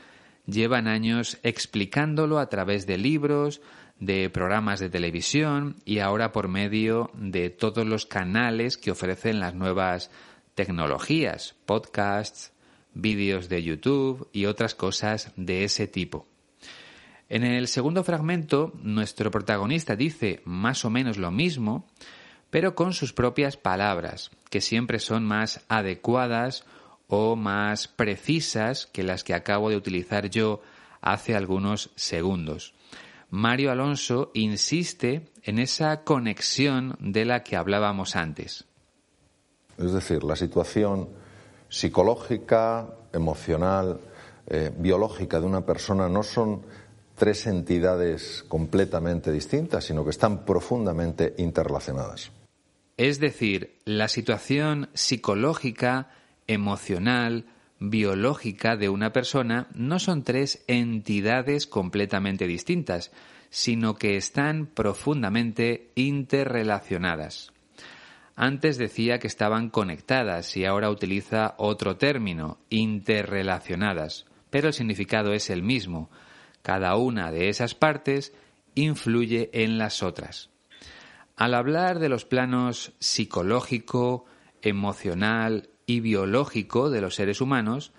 llevan 0.47 0.89
años 0.89 1.39
explicándolo 1.43 2.39
a 2.39 2.49
través 2.49 2.87
de 2.87 2.97
libros, 2.97 3.61
de 4.02 4.28
programas 4.30 4.80
de 4.80 4.90
televisión 4.90 5.76
y 5.85 6.00
ahora 6.00 6.32
por 6.32 6.49
medio 6.49 7.12
de 7.14 7.50
todos 7.50 7.87
los 7.87 8.04
canales 8.04 8.76
que 8.76 8.90
ofrecen 8.90 9.38
las 9.38 9.54
nuevas 9.54 10.11
tecnologías, 10.56 11.54
podcasts, 11.66 12.52
vídeos 12.94 13.49
de 13.49 13.62
YouTube 13.62 14.28
y 14.32 14.47
otras 14.47 14.75
cosas 14.75 15.30
de 15.37 15.62
ese 15.62 15.87
tipo. 15.87 16.26
En 17.28 17.44
el 17.44 17.68
segundo 17.68 18.02
fragmento, 18.02 18.73
nuestro 18.82 19.30
protagonista 19.30 19.94
dice 19.94 20.42
más 20.44 20.85
o 20.85 20.90
menos 20.90 21.16
lo 21.16 21.30
mismo, 21.30 21.87
pero 22.50 22.75
con 22.75 22.94
sus 22.94 23.12
propias 23.12 23.56
palabras, 23.56 24.32
que 24.50 24.61
siempre 24.61 24.99
son 24.99 25.25
más 25.25 25.64
adecuadas 25.68 26.64
o 27.06 27.37
más 27.37 27.87
precisas 27.87 28.87
que 28.87 29.04
las 29.04 29.23
que 29.23 29.35
acabo 29.35 29.71
de 29.71 29.76
utilizar 29.76 30.28
yo 30.28 30.61
hace 31.00 31.37
algunos 31.37 31.90
segundos. 31.94 32.75
Mario 33.33 33.73
Alonso 33.73 34.31
insiste 34.35 35.33
en 35.43 35.59
esa 35.59 36.05
conexión 36.05 36.97
de 37.01 37.25
la 37.25 37.43
que 37.43 37.57
hablábamos 37.57 38.15
antes. 38.15 38.67
Es 39.79 39.93
decir, 39.95 40.23
la 40.23 40.37
situación 40.37 41.09
psicológica, 41.71 42.91
emocional, 43.11 44.01
eh, 44.47 44.71
biológica 44.77 45.41
de 45.41 45.47
una 45.47 45.65
persona 45.65 46.11
no 46.11 46.23
son 46.23 46.61
tres 47.17 47.47
entidades 47.47 48.45
completamente 48.49 49.33
distintas, 49.33 49.85
sino 49.85 50.05
que 50.05 50.11
están 50.11 50.45
profundamente 50.45 51.35
interrelacionadas. 51.39 52.31
Es 52.99 53.19
decir, 53.19 53.79
la 53.87 54.09
situación 54.09 54.91
psicológica, 54.93 56.11
emocional, 56.47 57.47
biológica 57.91 58.77
de 58.77 58.89
una 58.89 59.12
persona 59.12 59.67
no 59.75 59.99
son 59.99 60.23
tres 60.23 60.65
entidades 60.69 61.67
completamente 61.67 62.47
distintas, 62.47 63.11
sino 63.51 63.97
que 63.97 64.17
están 64.17 64.67
profundamente 64.67 65.91
interrelacionadas. 65.95 67.53
Antes 68.35 68.79
decía 68.79 69.19
que 69.19 69.27
estaban 69.27 69.69
conectadas 69.69 70.57
y 70.57 70.65
ahora 70.65 70.91
utiliza 70.91 71.55
otro 71.59 71.97
término, 71.97 72.59
interrelacionadas, 72.71 74.27
pero 74.49 74.69
el 74.69 74.75
significado 74.75 75.33
es 75.35 75.51
el 75.51 75.62
mismo. 75.62 76.09
Cada 76.62 76.97
una 76.97 77.31
de 77.31 77.49
esas 77.49 77.75
partes 77.75 78.33
influye 78.75 79.51
en 79.53 79.77
las 79.77 80.03
otras. 80.03 80.49
Al 81.37 81.55
hablar 81.55 81.99
de 81.99 82.09
los 82.09 82.25
planos 82.25 82.93
psicológico, 83.01 84.25
emocional 84.62 85.69
y 85.93 86.01
biológico 86.01 86.89
de 86.91 87.01
los 87.01 87.15
seres 87.15 87.41
humanos, 87.41 87.93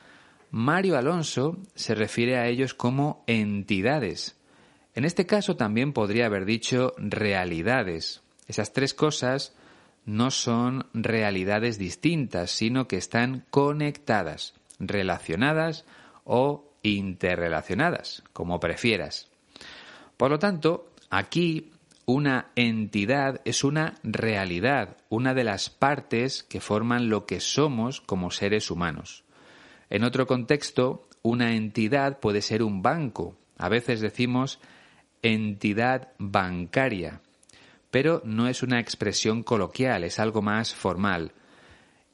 Mario 0.50 0.98
Alonso 0.98 1.58
se 1.76 1.94
refiere 1.94 2.38
a 2.38 2.48
ellos 2.48 2.74
como 2.74 3.24
entidades. 3.28 4.36
En 4.96 5.06
este 5.06 5.26
caso 5.26 5.56
también 5.56 5.94
podría 5.94 6.26
haber 6.26 6.46
dicho 6.46 6.94
realidades. 6.98 8.22
Esas 8.48 8.74
tres 8.74 8.94
cosas 8.94 9.54
no 10.06 10.32
son 10.32 10.88
realidades 10.94 11.78
distintas, 11.78 12.52
sino 12.52 12.88
que 12.88 12.98
están 12.98 13.46
conectadas, 13.50 14.56
relacionadas 14.80 15.86
o 16.24 16.72
interrelacionadas, 16.82 18.24
como 18.34 18.60
prefieras. 18.60 19.30
Por 20.18 20.32
lo 20.32 20.40
tanto, 20.40 20.90
aquí 21.10 21.73
una 22.05 22.51
entidad 22.55 23.41
es 23.45 23.63
una 23.63 23.95
realidad, 24.03 24.98
una 25.10 25.33
de 25.33 25.43
las 25.43 25.69
partes 25.69 26.43
que 26.43 26.60
forman 26.60 27.10
lo 27.10 27.25
que 27.25 27.39
somos 27.39 28.01
como 28.01 28.31
seres 28.31 28.69
humanos. 28.69 29.24
En 29.89 30.03
otro 30.03 30.27
contexto, 30.27 31.07
una 31.22 31.55
entidad 31.55 32.19
puede 32.19 32.41
ser 32.41 32.63
un 32.63 32.81
banco. 32.81 33.38
A 33.57 33.69
veces 33.69 34.01
decimos 34.01 34.60
entidad 35.22 36.10
bancaria, 36.17 37.22
pero 37.91 38.22
no 38.25 38.48
es 38.48 38.63
una 38.63 38.79
expresión 38.79 39.43
coloquial, 39.43 40.03
es 40.03 40.19
algo 40.19 40.41
más 40.41 40.75
formal. 40.75 41.31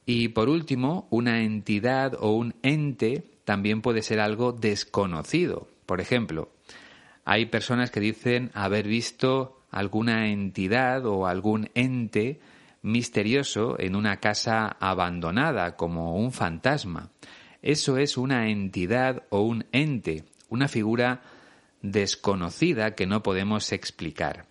Y 0.06 0.28
por 0.28 0.48
último, 0.48 1.08
una 1.10 1.42
entidad 1.42 2.14
o 2.18 2.32
un 2.32 2.54
ente 2.62 3.24
también 3.44 3.82
puede 3.82 4.02
ser 4.02 4.20
algo 4.20 4.52
desconocido. 4.52 5.68
Por 5.86 6.00
ejemplo, 6.00 6.50
hay 7.24 7.46
personas 7.46 7.90
que 7.90 8.00
dicen 8.00 8.50
haber 8.54 8.86
visto 8.86 9.59
alguna 9.70 10.28
entidad 10.28 11.06
o 11.06 11.26
algún 11.26 11.70
ente 11.74 12.40
misterioso 12.82 13.76
en 13.78 13.94
una 13.94 14.18
casa 14.18 14.76
abandonada 14.80 15.76
como 15.76 16.16
un 16.16 16.32
fantasma. 16.32 17.10
Eso 17.62 17.98
es 17.98 18.16
una 18.16 18.48
entidad 18.48 19.24
o 19.30 19.42
un 19.42 19.66
ente, 19.72 20.24
una 20.48 20.66
figura 20.66 21.22
desconocida 21.82 22.94
que 22.94 23.06
no 23.06 23.22
podemos 23.22 23.72
explicar. 23.72 24.46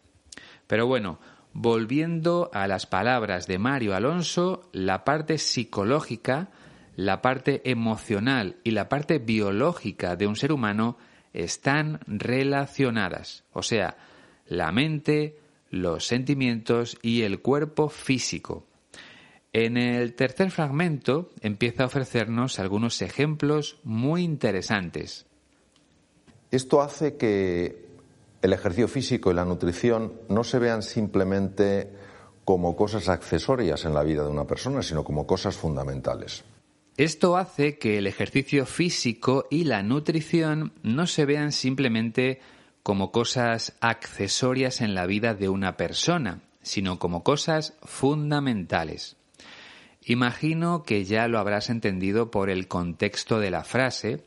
Pero 0.67 0.85
bueno, 0.85 1.19
volviendo 1.53 2.49
a 2.53 2.67
las 2.67 2.85
palabras 2.85 3.47
de 3.47 3.57
Mario 3.57 3.95
Alonso, 3.95 4.69
la 4.71 5.03
parte 5.03 5.37
psicológica, 5.37 6.49
la 6.95 7.21
parte 7.21 7.69
emocional 7.69 8.57
y 8.63 8.71
la 8.71 8.89
parte 8.89 9.17
biológica 9.19 10.15
de 10.15 10.27
un 10.27 10.35
ser 10.35 10.51
humano 10.51 10.97
están 11.33 11.99
relacionadas. 12.07 13.43
O 13.53 13.63
sea, 13.63 13.97
la 14.49 14.73
mente, 14.73 15.39
los 15.69 16.05
sentimientos 16.05 16.97
y 17.01 17.21
el 17.21 17.41
cuerpo 17.41 17.87
físico. 17.87 18.65
En 19.53 19.77
el 19.77 20.13
tercer 20.15 20.51
fragmento 20.51 21.29
empieza 21.41 21.83
a 21.83 21.85
ofrecernos 21.87 22.59
algunos 22.59 23.01
ejemplos 23.01 23.79
muy 23.83 24.23
interesantes. 24.23 25.25
Esto 26.51 26.81
hace 26.81 27.15
que 27.15 27.87
el 28.41 28.53
ejercicio 28.53 28.87
físico 28.87 29.31
y 29.31 29.35
la 29.35 29.45
nutrición 29.45 30.13
no 30.29 30.43
se 30.43 30.59
vean 30.59 30.81
simplemente 30.81 31.89
como 32.43 32.75
cosas 32.75 33.09
accesorias 33.09 33.85
en 33.85 33.93
la 33.93 34.03
vida 34.03 34.23
de 34.23 34.29
una 34.29 34.47
persona, 34.47 34.81
sino 34.81 35.03
como 35.03 35.27
cosas 35.27 35.55
fundamentales. 35.55 36.43
Esto 36.97 37.37
hace 37.37 37.77
que 37.77 37.97
el 37.99 38.07
ejercicio 38.07 38.65
físico 38.65 39.45
y 39.49 39.63
la 39.63 39.83
nutrición 39.83 40.73
no 40.83 41.07
se 41.07 41.25
vean 41.25 41.51
simplemente 41.51 42.39
como 42.83 43.11
cosas 43.11 43.75
accesorias 43.81 44.81
en 44.81 44.95
la 44.95 45.05
vida 45.05 45.33
de 45.33 45.49
una 45.49 45.77
persona, 45.77 46.41
sino 46.61 46.99
como 46.99 47.23
cosas 47.23 47.73
fundamentales. 47.83 49.17
Imagino 50.03 50.83
que 50.83 51.05
ya 51.05 51.27
lo 51.27 51.39
habrás 51.39 51.69
entendido 51.69 52.31
por 52.31 52.49
el 52.49 52.67
contexto 52.67 53.39
de 53.39 53.51
la 53.51 53.63
frase, 53.63 54.25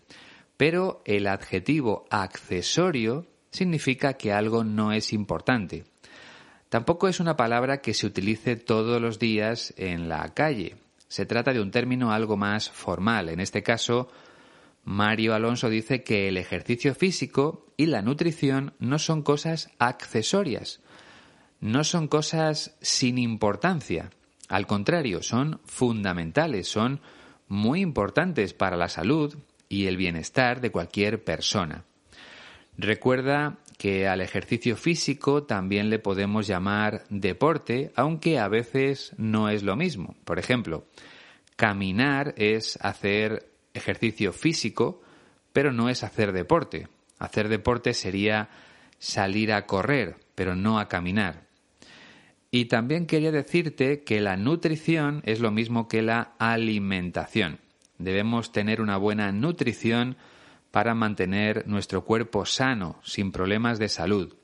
pero 0.56 1.02
el 1.04 1.26
adjetivo 1.26 2.04
accesorio 2.10 3.26
significa 3.50 4.14
que 4.14 4.32
algo 4.32 4.64
no 4.64 4.92
es 4.92 5.12
importante. 5.12 5.84
Tampoco 6.68 7.08
es 7.08 7.20
una 7.20 7.36
palabra 7.36 7.80
que 7.80 7.94
se 7.94 8.06
utilice 8.06 8.56
todos 8.56 9.00
los 9.00 9.18
días 9.18 9.74
en 9.76 10.08
la 10.08 10.32
calle. 10.34 10.76
Se 11.08 11.26
trata 11.26 11.52
de 11.52 11.60
un 11.60 11.70
término 11.70 12.12
algo 12.12 12.36
más 12.36 12.70
formal, 12.70 13.28
en 13.28 13.40
este 13.40 13.62
caso 13.62 14.08
Mario 14.84 15.34
Alonso 15.34 15.70
dice 15.70 16.02
que 16.02 16.28
el 16.28 16.36
ejercicio 16.36 16.94
físico 16.94 17.66
y 17.76 17.86
la 17.86 18.02
nutrición 18.02 18.74
no 18.78 18.98
son 18.98 19.22
cosas 19.22 19.70
accesorias, 19.78 20.80
no 21.60 21.84
son 21.84 22.08
cosas 22.08 22.76
sin 22.80 23.18
importancia. 23.18 24.10
Al 24.48 24.66
contrario, 24.66 25.22
son 25.22 25.60
fundamentales, 25.64 26.68
son 26.68 27.00
muy 27.48 27.80
importantes 27.80 28.54
para 28.54 28.76
la 28.76 28.88
salud 28.88 29.36
y 29.68 29.86
el 29.86 29.96
bienestar 29.96 30.60
de 30.60 30.70
cualquier 30.70 31.22
persona. 31.22 31.84
Recuerda 32.76 33.58
que 33.78 34.08
al 34.08 34.20
ejercicio 34.20 34.76
físico 34.76 35.44
también 35.44 35.90
le 35.90 35.98
podemos 35.98 36.46
llamar 36.46 37.04
deporte, 37.10 37.92
aunque 37.94 38.38
a 38.38 38.48
veces 38.48 39.12
no 39.18 39.48
es 39.48 39.62
lo 39.62 39.76
mismo. 39.76 40.16
Por 40.24 40.38
ejemplo, 40.38 40.86
caminar 41.56 42.34
es 42.36 42.78
hacer 42.80 43.51
ejercicio 43.74 44.32
físico, 44.32 45.02
pero 45.52 45.72
no 45.72 45.88
es 45.88 46.02
hacer 46.02 46.32
deporte. 46.32 46.88
Hacer 47.18 47.48
deporte 47.48 47.94
sería 47.94 48.48
salir 48.98 49.52
a 49.52 49.66
correr, 49.66 50.16
pero 50.34 50.56
no 50.56 50.78
a 50.78 50.88
caminar. 50.88 51.46
Y 52.50 52.66
también 52.66 53.06
quería 53.06 53.32
decirte 53.32 54.02
que 54.02 54.20
la 54.20 54.36
nutrición 54.36 55.22
es 55.24 55.40
lo 55.40 55.50
mismo 55.50 55.88
que 55.88 56.02
la 56.02 56.34
alimentación. 56.38 57.58
Debemos 57.98 58.52
tener 58.52 58.80
una 58.80 58.96
buena 58.96 59.32
nutrición 59.32 60.16
para 60.70 60.94
mantener 60.94 61.66
nuestro 61.66 62.04
cuerpo 62.04 62.44
sano, 62.44 62.98
sin 63.04 63.32
problemas 63.32 63.78
de 63.78 63.88
salud. 63.88 64.34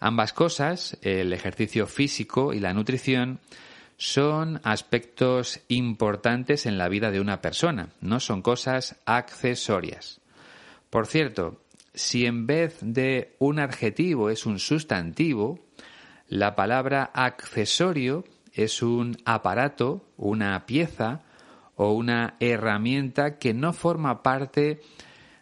Ambas 0.00 0.32
cosas, 0.32 0.96
el 1.02 1.32
ejercicio 1.32 1.86
físico 1.86 2.52
y 2.52 2.60
la 2.60 2.72
nutrición, 2.72 3.40
son 3.98 4.60
aspectos 4.62 5.60
importantes 5.66 6.66
en 6.66 6.78
la 6.78 6.88
vida 6.88 7.10
de 7.10 7.20
una 7.20 7.42
persona, 7.42 7.90
no 8.00 8.20
son 8.20 8.42
cosas 8.42 8.96
accesorias. 9.04 10.20
Por 10.88 11.06
cierto, 11.06 11.60
si 11.92 12.24
en 12.24 12.46
vez 12.46 12.78
de 12.80 13.34
un 13.40 13.58
adjetivo 13.58 14.30
es 14.30 14.46
un 14.46 14.60
sustantivo, 14.60 15.58
la 16.28 16.54
palabra 16.54 17.10
accesorio 17.12 18.24
es 18.52 18.82
un 18.82 19.16
aparato, 19.24 20.04
una 20.16 20.64
pieza 20.64 21.22
o 21.74 21.92
una 21.92 22.36
herramienta 22.38 23.38
que 23.38 23.52
no 23.52 23.72
forma 23.72 24.22
parte 24.22 24.80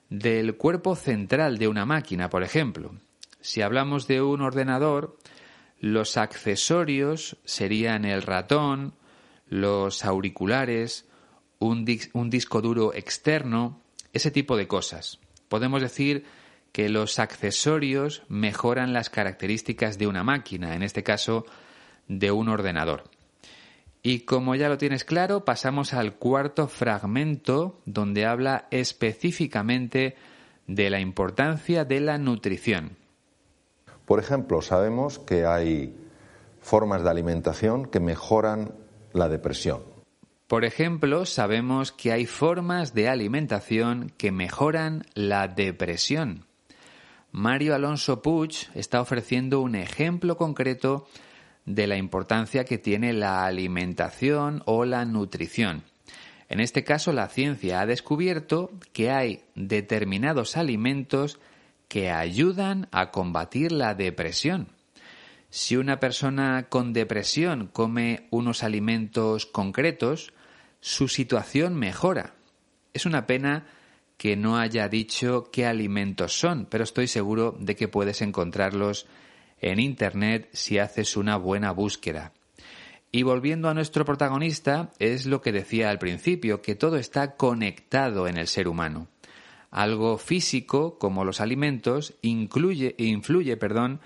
del 0.08 0.56
cuerpo 0.56 0.96
central 0.96 1.58
de 1.58 1.68
una 1.68 1.84
máquina, 1.84 2.30
por 2.30 2.42
ejemplo. 2.42 2.94
Si 3.40 3.60
hablamos 3.60 4.06
de 4.06 4.22
un 4.22 4.40
ordenador, 4.40 5.18
los 5.92 6.16
accesorios 6.16 7.36
serían 7.44 8.04
el 8.04 8.22
ratón, 8.22 8.94
los 9.48 10.04
auriculares, 10.04 11.06
un, 11.58 11.84
disco 11.84 12.60
duro 12.60 12.92
externo, 12.92 13.80
ese 14.12 14.30
tipo 14.30 14.56
de 14.56 14.66
cosas. 14.66 15.20
Podemos 15.48 15.80
decir 15.80 16.24
que 16.72 16.88
los 16.88 17.18
accesorios 17.18 18.22
mejoran 18.28 18.92
las 18.92 19.10
características 19.10 19.96
de 19.98 20.06
una 20.06 20.24
máquina, 20.24 20.74
en 20.74 20.82
este 20.82 21.02
caso 21.02 21.46
de 22.08 22.32
un 22.32 22.48
ordenador. 22.48 23.04
Y 24.02 24.20
como 24.20 24.54
ya 24.54 24.68
lo 24.68 24.78
tienes 24.78 25.04
claro, 25.04 25.44
pasamos 25.44 25.94
al 25.94 26.14
cuarto 26.16 26.68
fragmento 26.68 27.80
donde 27.86 28.26
habla 28.26 28.66
específicamente 28.70 30.16
de 30.66 30.90
la 30.90 31.00
importancia 31.00 31.84
de 31.84 32.00
la 32.00 32.18
nutrición. 32.18 32.96
Por 34.06 34.20
ejemplo, 34.20 34.62
sabemos 34.62 35.18
que 35.18 35.44
hay 35.44 35.94
formas 36.60 37.02
de 37.02 37.10
alimentación 37.10 37.86
que 37.86 38.00
mejoran 38.00 38.72
la 39.12 39.28
depresión. 39.28 39.82
Por 40.46 40.64
ejemplo, 40.64 41.26
sabemos 41.26 41.90
que 41.90 42.12
hay 42.12 42.24
formas 42.24 42.94
de 42.94 43.08
alimentación 43.08 44.12
que 44.16 44.30
mejoran 44.30 45.04
la 45.14 45.48
depresión. 45.48 46.46
Mario 47.32 47.74
Alonso 47.74 48.22
Puig 48.22 48.68
está 48.74 49.00
ofreciendo 49.00 49.60
un 49.60 49.74
ejemplo 49.74 50.36
concreto 50.36 51.08
de 51.64 51.88
la 51.88 51.96
importancia 51.96 52.64
que 52.64 52.78
tiene 52.78 53.12
la 53.12 53.44
alimentación 53.44 54.62
o 54.66 54.84
la 54.84 55.04
nutrición. 55.04 55.82
En 56.48 56.60
este 56.60 56.84
caso, 56.84 57.12
la 57.12 57.28
ciencia 57.28 57.80
ha 57.80 57.86
descubierto 57.86 58.70
que 58.92 59.10
hay 59.10 59.42
determinados 59.56 60.56
alimentos 60.56 61.40
que 61.88 62.10
ayudan 62.10 62.88
a 62.92 63.10
combatir 63.10 63.72
la 63.72 63.94
depresión. 63.94 64.68
Si 65.50 65.76
una 65.76 66.00
persona 66.00 66.68
con 66.68 66.92
depresión 66.92 67.68
come 67.72 68.26
unos 68.30 68.62
alimentos 68.62 69.46
concretos, 69.46 70.32
su 70.80 71.08
situación 71.08 71.74
mejora. 71.74 72.34
Es 72.92 73.06
una 73.06 73.26
pena 73.26 73.66
que 74.16 74.36
no 74.36 74.58
haya 74.58 74.88
dicho 74.88 75.50
qué 75.52 75.66
alimentos 75.66 76.38
son, 76.38 76.66
pero 76.66 76.84
estoy 76.84 77.06
seguro 77.06 77.56
de 77.58 77.76
que 77.76 77.88
puedes 77.88 78.22
encontrarlos 78.22 79.06
en 79.58 79.78
Internet 79.78 80.48
si 80.52 80.78
haces 80.78 81.16
una 81.16 81.36
buena 81.36 81.70
búsqueda. 81.72 82.32
Y 83.12 83.22
volviendo 83.22 83.68
a 83.68 83.74
nuestro 83.74 84.04
protagonista, 84.04 84.90
es 84.98 85.26
lo 85.26 85.40
que 85.40 85.52
decía 85.52 85.90
al 85.90 85.98
principio, 85.98 86.60
que 86.60 86.74
todo 86.74 86.96
está 86.96 87.36
conectado 87.36 88.26
en 88.28 88.36
el 88.36 88.46
ser 88.46 88.68
humano. 88.68 89.08
Algo 89.76 90.16
físico, 90.16 90.98
como 90.98 91.26
los 91.26 91.42
alimentos, 91.42 92.14
incluye, 92.22 92.94
influye, 92.96 93.58
perdón, 93.58 94.00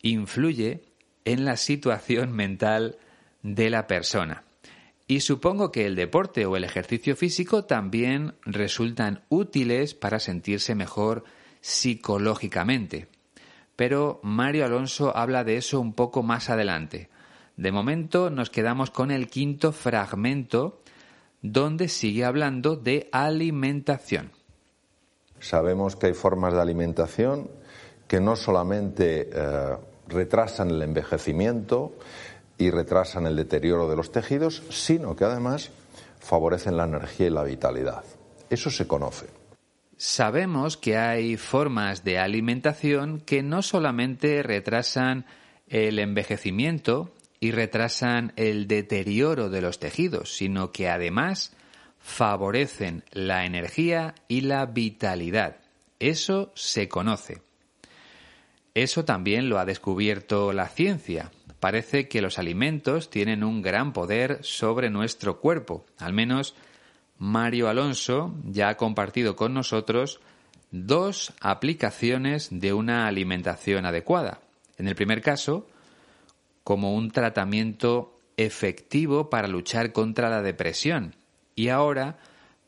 influye 0.00 0.80
en 1.26 1.44
la 1.44 1.58
situación 1.58 2.32
mental 2.32 2.96
de 3.42 3.68
la 3.68 3.86
persona. 3.86 4.44
Y 5.06 5.20
supongo 5.20 5.70
que 5.72 5.84
el 5.84 5.94
deporte 5.94 6.46
o 6.46 6.56
el 6.56 6.64
ejercicio 6.64 7.16
físico 7.16 7.66
también 7.66 8.32
resultan 8.46 9.24
útiles 9.28 9.92
para 9.92 10.20
sentirse 10.20 10.74
mejor 10.74 11.24
psicológicamente. 11.60 13.08
Pero 13.76 14.20
Mario 14.22 14.64
Alonso 14.64 15.14
habla 15.14 15.44
de 15.44 15.58
eso 15.58 15.82
un 15.82 15.92
poco 15.92 16.22
más 16.22 16.48
adelante. 16.48 17.10
De 17.58 17.72
momento 17.72 18.30
nos 18.30 18.48
quedamos 18.48 18.90
con 18.90 19.10
el 19.10 19.28
quinto 19.28 19.72
fragmento 19.72 20.80
donde 21.42 21.88
sigue 21.88 22.24
hablando 22.24 22.74
de 22.74 23.10
alimentación. 23.12 24.37
Sabemos 25.40 25.96
que 25.96 26.08
hay 26.08 26.14
formas 26.14 26.54
de 26.54 26.60
alimentación 26.60 27.50
que 28.06 28.20
no 28.20 28.36
solamente 28.36 29.28
eh, 29.32 29.76
retrasan 30.08 30.70
el 30.70 30.82
envejecimiento 30.82 31.92
y 32.56 32.70
retrasan 32.70 33.26
el 33.26 33.36
deterioro 33.36 33.88
de 33.88 33.96
los 33.96 34.10
tejidos, 34.10 34.62
sino 34.70 35.14
que 35.14 35.24
además 35.24 35.70
favorecen 36.18 36.76
la 36.76 36.84
energía 36.84 37.26
y 37.26 37.30
la 37.30 37.44
vitalidad. 37.44 38.02
Eso 38.50 38.70
se 38.70 38.86
conoce. 38.86 39.26
Sabemos 39.96 40.76
que 40.76 40.96
hay 40.96 41.36
formas 41.36 42.04
de 42.04 42.18
alimentación 42.18 43.20
que 43.20 43.42
no 43.42 43.62
solamente 43.62 44.42
retrasan 44.42 45.26
el 45.68 45.98
envejecimiento 45.98 47.12
y 47.40 47.50
retrasan 47.52 48.32
el 48.36 48.66
deterioro 48.66 49.50
de 49.50 49.60
los 49.60 49.78
tejidos, 49.78 50.36
sino 50.36 50.72
que 50.72 50.88
además 50.88 51.52
favorecen 52.00 53.04
la 53.12 53.44
energía 53.44 54.14
y 54.28 54.42
la 54.42 54.66
vitalidad. 54.66 55.56
Eso 55.98 56.52
se 56.54 56.88
conoce. 56.88 57.42
Eso 58.74 59.04
también 59.04 59.48
lo 59.48 59.58
ha 59.58 59.64
descubierto 59.64 60.52
la 60.52 60.68
ciencia. 60.68 61.32
Parece 61.60 62.08
que 62.08 62.22
los 62.22 62.38
alimentos 62.38 63.10
tienen 63.10 63.42
un 63.42 63.62
gran 63.62 63.92
poder 63.92 64.38
sobre 64.42 64.90
nuestro 64.90 65.40
cuerpo. 65.40 65.84
Al 65.98 66.12
menos 66.12 66.54
Mario 67.18 67.68
Alonso 67.68 68.34
ya 68.44 68.68
ha 68.68 68.76
compartido 68.76 69.34
con 69.34 69.54
nosotros 69.54 70.20
dos 70.70 71.32
aplicaciones 71.40 72.48
de 72.52 72.72
una 72.72 73.08
alimentación 73.08 73.86
adecuada. 73.86 74.40
En 74.76 74.86
el 74.86 74.94
primer 74.94 75.20
caso, 75.20 75.66
como 76.62 76.94
un 76.94 77.10
tratamiento 77.10 78.20
efectivo 78.36 79.28
para 79.30 79.48
luchar 79.48 79.92
contra 79.92 80.30
la 80.30 80.42
depresión 80.42 81.16
y 81.58 81.70
ahora 81.70 82.18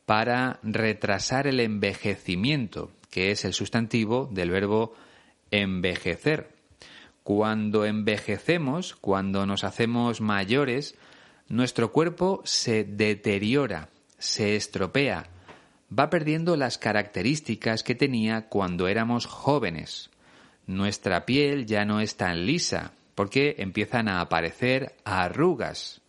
para 0.04 0.58
retrasar 0.64 1.46
el 1.46 1.60
envejecimiento, 1.60 2.90
que 3.10 3.30
es 3.30 3.44
el 3.44 3.54
sustantivo 3.54 4.28
del 4.32 4.50
verbo 4.50 4.94
envejecer. 5.52 6.50
Cuando 7.22 7.84
envejecemos, 7.84 8.96
cuando 8.96 9.46
nos 9.46 9.62
hacemos 9.62 10.20
mayores, 10.20 10.96
nuestro 11.48 11.92
cuerpo 11.92 12.42
se 12.44 12.82
deteriora, 12.82 13.90
se 14.18 14.56
estropea, 14.56 15.28
va 15.96 16.10
perdiendo 16.10 16.56
las 16.56 16.76
características 16.76 17.84
que 17.84 17.94
tenía 17.94 18.48
cuando 18.48 18.88
éramos 18.88 19.26
jóvenes. 19.26 20.10
Nuestra 20.66 21.24
piel 21.26 21.66
ya 21.66 21.84
no 21.84 22.00
es 22.00 22.16
tan 22.16 22.44
lisa, 22.44 22.92
porque 23.14 23.54
empiezan 23.58 24.08
a 24.08 24.20
aparecer 24.20 24.96
arrugas. 25.04 25.99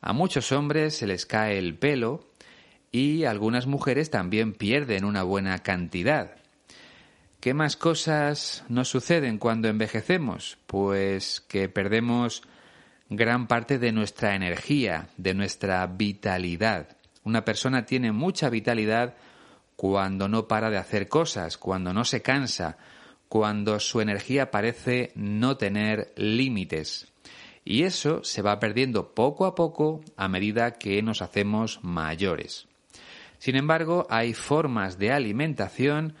A 0.00 0.12
muchos 0.12 0.52
hombres 0.52 0.96
se 0.96 1.06
les 1.06 1.26
cae 1.26 1.58
el 1.58 1.76
pelo 1.76 2.28
y 2.92 3.24
algunas 3.24 3.66
mujeres 3.66 4.10
también 4.10 4.54
pierden 4.54 5.04
una 5.04 5.22
buena 5.22 5.58
cantidad. 5.58 6.36
¿Qué 7.40 7.54
más 7.54 7.76
cosas 7.76 8.64
nos 8.68 8.88
suceden 8.88 9.38
cuando 9.38 9.68
envejecemos? 9.68 10.58
Pues 10.66 11.40
que 11.40 11.68
perdemos 11.68 12.42
gran 13.10 13.46
parte 13.46 13.78
de 13.78 13.92
nuestra 13.92 14.34
energía, 14.34 15.08
de 15.16 15.34
nuestra 15.34 15.86
vitalidad. 15.86 16.96
Una 17.24 17.44
persona 17.44 17.84
tiene 17.84 18.12
mucha 18.12 18.50
vitalidad 18.50 19.14
cuando 19.76 20.28
no 20.28 20.48
para 20.48 20.70
de 20.70 20.78
hacer 20.78 21.08
cosas, 21.08 21.58
cuando 21.58 21.92
no 21.92 22.04
se 22.04 22.22
cansa, 22.22 22.76
cuando 23.28 23.78
su 23.78 24.00
energía 24.00 24.50
parece 24.50 25.12
no 25.14 25.56
tener 25.56 26.12
límites. 26.16 27.06
Y 27.70 27.82
eso 27.82 28.24
se 28.24 28.40
va 28.40 28.58
perdiendo 28.60 29.12
poco 29.12 29.44
a 29.44 29.54
poco 29.54 30.00
a 30.16 30.26
medida 30.26 30.78
que 30.78 31.02
nos 31.02 31.20
hacemos 31.20 31.80
mayores. 31.82 32.66
Sin 33.36 33.56
embargo, 33.56 34.06
hay 34.08 34.32
formas 34.32 34.96
de 34.96 35.12
alimentación 35.12 36.14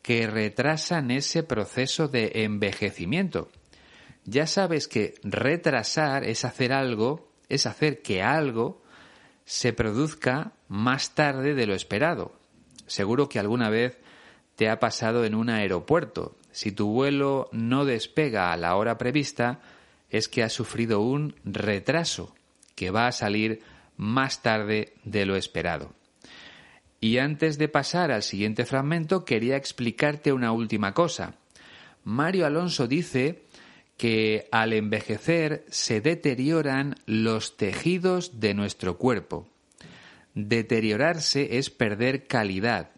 que 0.00 0.26
retrasan 0.26 1.10
ese 1.10 1.42
proceso 1.42 2.08
de 2.08 2.32
envejecimiento. 2.44 3.50
Ya 4.24 4.46
sabes 4.46 4.88
que 4.88 5.16
retrasar 5.22 6.24
es 6.24 6.46
hacer 6.46 6.72
algo, 6.72 7.28
es 7.50 7.66
hacer 7.66 8.00
que 8.00 8.22
algo 8.22 8.80
se 9.44 9.74
produzca 9.74 10.52
más 10.68 11.14
tarde 11.14 11.52
de 11.52 11.66
lo 11.66 11.74
esperado. 11.74 12.32
Seguro 12.86 13.28
que 13.28 13.38
alguna 13.38 13.68
vez 13.68 13.98
te 14.56 14.70
ha 14.70 14.80
pasado 14.80 15.26
en 15.26 15.34
un 15.34 15.50
aeropuerto. 15.50 16.38
Si 16.50 16.72
tu 16.72 16.86
vuelo 16.86 17.50
no 17.52 17.84
despega 17.84 18.52
a 18.52 18.56
la 18.56 18.76
hora 18.76 18.96
prevista, 18.96 19.60
es 20.14 20.28
que 20.28 20.44
has 20.44 20.52
sufrido 20.52 21.00
un 21.00 21.34
retraso 21.44 22.36
que 22.76 22.92
va 22.92 23.08
a 23.08 23.12
salir 23.12 23.62
más 23.96 24.42
tarde 24.42 24.92
de 25.02 25.26
lo 25.26 25.34
esperado. 25.34 25.92
Y 27.00 27.18
antes 27.18 27.58
de 27.58 27.66
pasar 27.66 28.12
al 28.12 28.22
siguiente 28.22 28.64
fragmento, 28.64 29.24
quería 29.24 29.56
explicarte 29.56 30.32
una 30.32 30.52
última 30.52 30.94
cosa. 30.94 31.34
Mario 32.04 32.46
Alonso 32.46 32.86
dice 32.86 33.42
que 33.96 34.46
al 34.52 34.72
envejecer 34.72 35.64
se 35.68 36.00
deterioran 36.00 36.94
los 37.06 37.56
tejidos 37.56 38.38
de 38.38 38.54
nuestro 38.54 38.98
cuerpo. 38.98 39.48
Deteriorarse 40.34 41.58
es 41.58 41.70
perder 41.70 42.28
calidad. 42.28 42.90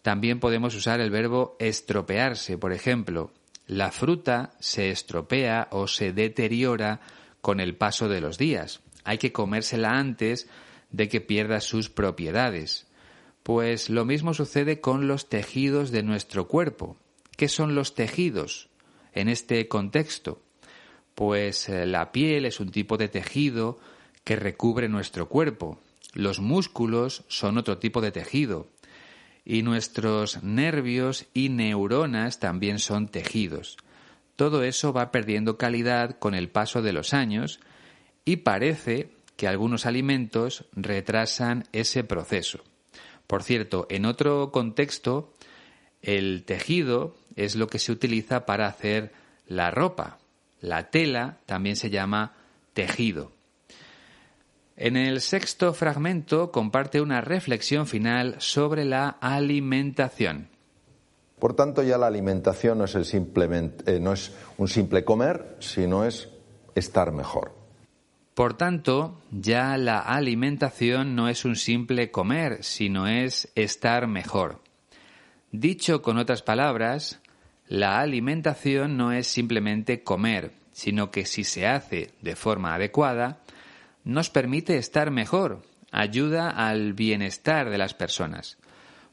También 0.00 0.40
podemos 0.40 0.74
usar 0.74 0.98
el 1.00 1.10
verbo 1.10 1.56
estropearse, 1.58 2.56
por 2.56 2.72
ejemplo. 2.72 3.32
La 3.66 3.90
fruta 3.90 4.54
se 4.58 4.90
estropea 4.90 5.68
o 5.70 5.86
se 5.86 6.12
deteriora 6.12 7.00
con 7.40 7.60
el 7.60 7.76
paso 7.76 8.08
de 8.08 8.20
los 8.20 8.38
días. 8.38 8.80
Hay 9.04 9.18
que 9.18 9.32
comérsela 9.32 9.90
antes 9.90 10.48
de 10.90 11.08
que 11.08 11.20
pierda 11.20 11.60
sus 11.60 11.88
propiedades. 11.88 12.86
Pues 13.42 13.90
lo 13.90 14.04
mismo 14.04 14.34
sucede 14.34 14.80
con 14.80 15.08
los 15.08 15.28
tejidos 15.28 15.90
de 15.90 16.02
nuestro 16.02 16.46
cuerpo. 16.46 16.96
¿Qué 17.36 17.48
son 17.48 17.74
los 17.74 17.94
tejidos 17.94 18.68
en 19.12 19.28
este 19.28 19.66
contexto? 19.68 20.40
Pues 21.14 21.68
eh, 21.68 21.86
la 21.86 22.12
piel 22.12 22.46
es 22.46 22.60
un 22.60 22.70
tipo 22.70 22.96
de 22.96 23.08
tejido 23.08 23.78
que 24.24 24.36
recubre 24.36 24.88
nuestro 24.88 25.28
cuerpo. 25.28 25.80
Los 26.14 26.40
músculos 26.40 27.24
son 27.28 27.58
otro 27.58 27.78
tipo 27.78 28.00
de 28.00 28.12
tejido. 28.12 28.68
Y 29.44 29.62
nuestros 29.62 30.42
nervios 30.42 31.26
y 31.34 31.48
neuronas 31.48 32.38
también 32.38 32.78
son 32.78 33.08
tejidos. 33.08 33.76
Todo 34.36 34.62
eso 34.62 34.92
va 34.92 35.10
perdiendo 35.10 35.58
calidad 35.58 36.18
con 36.18 36.34
el 36.34 36.48
paso 36.48 36.82
de 36.82 36.92
los 36.92 37.12
años 37.12 37.60
y 38.24 38.36
parece 38.36 39.10
que 39.36 39.48
algunos 39.48 39.86
alimentos 39.86 40.64
retrasan 40.72 41.64
ese 41.72 42.04
proceso. 42.04 42.62
Por 43.26 43.42
cierto, 43.42 43.86
en 43.90 44.04
otro 44.04 44.52
contexto, 44.52 45.34
el 46.02 46.44
tejido 46.44 47.16
es 47.36 47.56
lo 47.56 47.66
que 47.66 47.78
se 47.78 47.92
utiliza 47.92 48.46
para 48.46 48.66
hacer 48.66 49.12
la 49.46 49.70
ropa. 49.70 50.18
La 50.60 50.90
tela 50.90 51.38
también 51.46 51.76
se 51.76 51.90
llama 51.90 52.34
tejido. 52.74 53.32
En 54.76 54.96
el 54.96 55.20
sexto 55.20 55.74
fragmento 55.74 56.50
comparte 56.50 57.00
una 57.00 57.20
reflexión 57.20 57.86
final 57.86 58.36
sobre 58.38 58.84
la 58.84 59.08
alimentación. 59.08 60.48
Por 61.38 61.54
tanto, 61.54 61.82
ya 61.82 61.98
la 61.98 62.06
alimentación 62.06 62.78
no 62.78 62.84
es, 62.84 62.94
el 62.94 63.04
simplemente, 63.04 63.96
eh, 63.96 64.00
no 64.00 64.12
es 64.12 64.32
un 64.58 64.68
simple 64.68 65.04
comer, 65.04 65.56
sino 65.58 66.04
es 66.04 66.28
estar 66.74 67.12
mejor. 67.12 67.52
Por 68.34 68.54
tanto, 68.54 69.20
ya 69.30 69.76
la 69.76 69.98
alimentación 69.98 71.14
no 71.14 71.28
es 71.28 71.44
un 71.44 71.56
simple 71.56 72.10
comer, 72.10 72.62
sino 72.62 73.06
es 73.06 73.50
estar 73.54 74.06
mejor. 74.06 74.60
Dicho 75.50 76.00
con 76.00 76.16
otras 76.16 76.40
palabras, 76.40 77.20
la 77.68 78.00
alimentación 78.00 78.96
no 78.96 79.12
es 79.12 79.26
simplemente 79.26 80.02
comer, 80.02 80.52
sino 80.72 81.10
que 81.10 81.26
si 81.26 81.44
se 81.44 81.66
hace 81.66 82.10
de 82.22 82.36
forma 82.36 82.74
adecuada, 82.74 83.38
nos 84.04 84.30
permite 84.30 84.76
estar 84.76 85.10
mejor, 85.10 85.62
ayuda 85.90 86.50
al 86.50 86.94
bienestar 86.94 87.70
de 87.70 87.78
las 87.78 87.94
personas. 87.94 88.58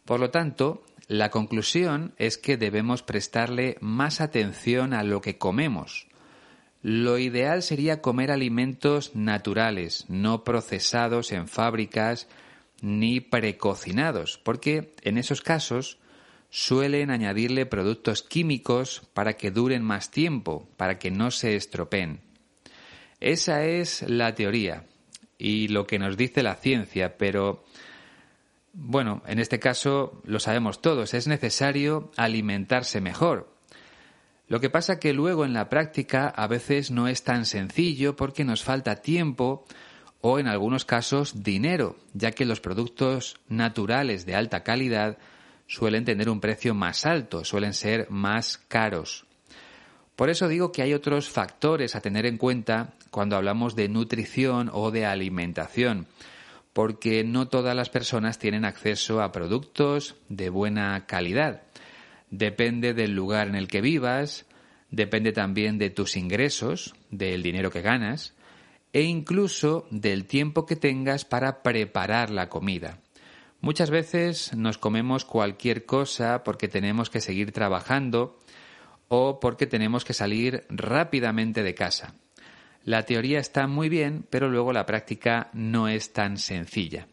Por 0.05 0.19
lo 0.19 0.31
tanto, 0.31 0.83
la 1.07 1.29
conclusión 1.29 2.13
es 2.17 2.37
que 2.37 2.57
debemos 2.57 3.03
prestarle 3.03 3.77
más 3.81 4.21
atención 4.21 4.93
a 4.93 5.03
lo 5.03 5.21
que 5.21 5.37
comemos. 5.37 6.07
Lo 6.81 7.17
ideal 7.17 7.61
sería 7.61 8.01
comer 8.01 8.31
alimentos 8.31 9.15
naturales, 9.15 10.05
no 10.07 10.43
procesados 10.43 11.31
en 11.31 11.47
fábricas 11.47 12.27
ni 12.81 13.19
precocinados, 13.19 14.39
porque 14.43 14.95
en 15.01 15.17
esos 15.17 15.41
casos 15.41 15.97
suelen 16.49 17.11
añadirle 17.11 17.65
productos 17.65 18.23
químicos 18.23 19.01
para 19.13 19.33
que 19.33 19.51
duren 19.51 19.83
más 19.83 20.11
tiempo, 20.11 20.69
para 20.77 20.97
que 20.97 21.11
no 21.11 21.31
se 21.31 21.55
estropeen. 21.55 22.21
Esa 23.19 23.65
es 23.65 24.03
la 24.07 24.33
teoría 24.33 24.85
y 25.37 25.69
lo 25.69 25.87
que 25.87 25.99
nos 25.99 26.17
dice 26.17 26.43
la 26.43 26.55
ciencia, 26.55 27.17
pero 27.17 27.63
bueno, 28.73 29.23
en 29.25 29.39
este 29.39 29.59
caso 29.59 30.21
lo 30.25 30.39
sabemos 30.39 30.81
todos, 30.81 31.13
es 31.13 31.27
necesario 31.27 32.11
alimentarse 32.17 33.01
mejor. 33.01 33.53
Lo 34.47 34.59
que 34.59 34.69
pasa 34.69 34.99
que 34.99 35.13
luego 35.13 35.45
en 35.45 35.53
la 35.53 35.69
práctica 35.69 36.27
a 36.27 36.47
veces 36.47 36.91
no 36.91 37.07
es 37.07 37.23
tan 37.23 37.45
sencillo 37.45 38.15
porque 38.15 38.43
nos 38.43 38.63
falta 38.63 38.95
tiempo 38.97 39.65
o 40.21 40.39
en 40.39 40.47
algunos 40.47 40.85
casos 40.85 41.43
dinero, 41.43 41.97
ya 42.13 42.31
que 42.31 42.45
los 42.45 42.59
productos 42.59 43.39
naturales 43.47 44.25
de 44.25 44.35
alta 44.35 44.63
calidad 44.63 45.17
suelen 45.67 46.03
tener 46.03 46.29
un 46.29 46.41
precio 46.41 46.73
más 46.73 47.05
alto, 47.05 47.45
suelen 47.45 47.73
ser 47.73 48.09
más 48.09 48.57
caros. 48.57 49.28
Por 50.19 50.29
eso 50.29 50.49
digo 50.49 50.73
que 50.73 50.81
hay 50.81 50.93
otros 50.93 51.29
factores 51.29 51.95
a 51.95 52.01
tener 52.01 52.25
en 52.25 52.37
cuenta 52.37 52.91
cuando 53.09 53.37
hablamos 53.37 53.77
de 53.77 53.87
nutrición 53.87 54.69
o 54.73 54.91
de 54.91 55.05
alimentación, 55.05 56.07
porque 56.73 57.23
no 57.23 57.47
todas 57.47 57.73
las 57.73 57.89
personas 57.89 58.37
tienen 58.37 58.65
acceso 58.65 59.21
a 59.21 59.31
productos 59.31 60.17
de 60.27 60.49
buena 60.49 61.05
calidad. 61.05 61.61
Depende 62.31 62.93
del 62.93 63.15
lugar 63.15 63.47
en 63.47 63.55
el 63.55 63.69
que 63.69 63.79
vivas, 63.79 64.45
depende 64.91 65.31
también 65.31 65.77
de 65.77 65.89
tus 65.89 66.17
ingresos, 66.17 66.95
del 67.11 67.41
dinero 67.41 67.71
que 67.71 67.81
ganas, 67.81 68.33
e 68.91 69.03
incluso 69.03 69.87
del 69.89 70.25
tiempo 70.25 70.65
que 70.65 70.75
tengas 70.75 71.23
para 71.23 71.63
preparar 71.63 72.29
la 72.29 72.49
comida. 72.49 72.99
Muchas 73.61 73.89
veces 73.89 74.53
nos 74.53 74.77
comemos 74.77 75.23
cualquier 75.23 75.85
cosa 75.85 76.43
porque 76.43 76.67
tenemos 76.67 77.09
que 77.09 77.21
seguir 77.21 77.53
trabajando 77.53 78.37
o 79.09 79.39
porque 79.39 79.67
tenemos 79.67 80.05
que 80.05 80.13
salir 80.13 80.63
rápidamente 80.69 81.61
de 81.61 81.75
casa. 81.75 82.13
La 82.85 83.03
teoría 83.03 83.39
está 83.39 83.67
muy 83.67 83.89
bien, 83.89 84.25
pero 84.29 84.49
luego 84.49 84.71
la 84.71 84.85
práctica 84.85 85.49
no 85.53 85.87
es 85.89 86.13
tan 86.13 86.37
sencilla. 86.37 87.07